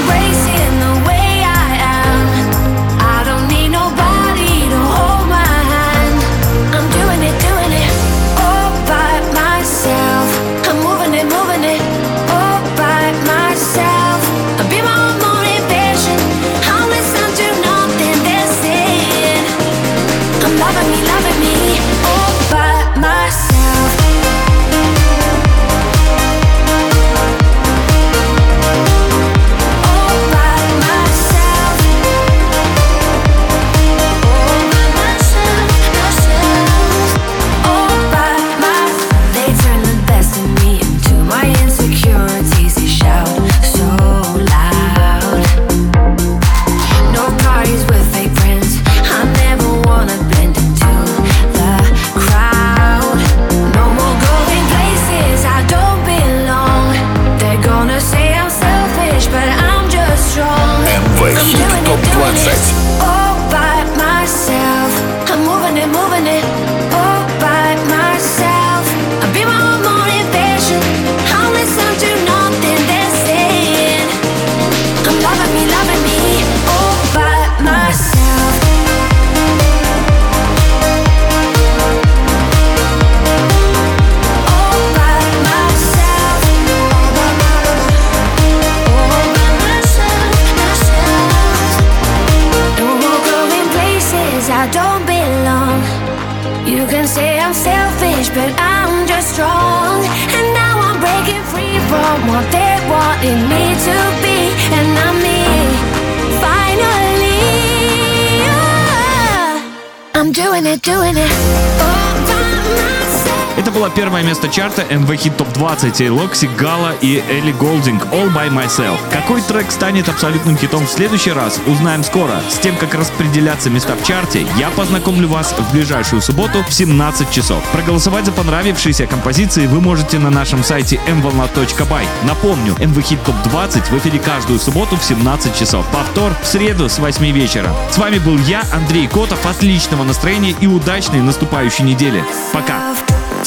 было 113.80 113.90
первое 113.90 114.24
место 114.24 114.50
чарта 114.50 114.82
MV 114.82 115.08
Hit 115.08 115.38
Top 115.38 115.54
20 115.54 116.10
Локси, 116.10 116.50
Гала 116.58 116.92
и 117.00 117.24
Элли 117.30 117.54
Голдинг 117.54 118.04
All 118.08 118.28
By 118.28 118.50
Myself. 118.50 118.98
Какой 119.10 119.42
трек 119.42 119.72
станет 119.72 120.10
абсолютным 120.10 120.58
хитом 120.58 120.86
в 120.86 120.90
следующий 120.90 121.32
раз, 121.32 121.62
узнаем 121.66 122.04
скоро. 122.04 122.42
С 122.50 122.58
тем, 122.58 122.76
как 122.76 122.94
распределяться 122.94 123.70
места 123.70 123.96
в 123.96 124.04
чарте, 124.04 124.46
я 124.58 124.70
познакомлю 124.72 125.30
вас 125.30 125.56
в 125.58 125.72
ближайшую 125.72 126.22
субботу 126.22 126.62
в 126.68 126.74
17 126.74 127.32
часов. 127.32 127.64
Проголосовать 127.72 128.26
за 128.26 128.34
понравившиеся 128.34 129.08
композиции 129.08 129.66
вы 129.66 129.80
можете 129.80 130.20
на 130.20 130.30
нашем 130.30 130.62
сайте 130.66 131.00
mvolna.by. 131.08 132.06
Напомню, 132.24 132.74
MV 132.80 132.96
Hit 132.96 133.20
Top 133.26 133.50
20 133.50 133.92
в 133.92 133.98
эфире 133.98 134.20
каждую 134.20 134.60
субботу 134.60 134.98
в 134.98 135.04
17 135.06 135.58
часов. 135.58 135.86
Повтор 135.94 136.34
в 136.44 136.46
среду 136.46 136.90
с 136.90 137.00
8 137.00 137.32
вечера. 137.32 137.74
С 137.92 137.98
вами 137.98 138.20
был 138.20 138.38
я, 138.40 138.62
Андрей 138.74 139.08
Котов. 139.08 139.46
Отличного 139.46 140.04
настроения 140.04 140.54
и 140.60 140.68
удачной 140.68 141.22
наступающей 141.22 141.86
недели. 141.86 142.26
Пока. 142.52 142.76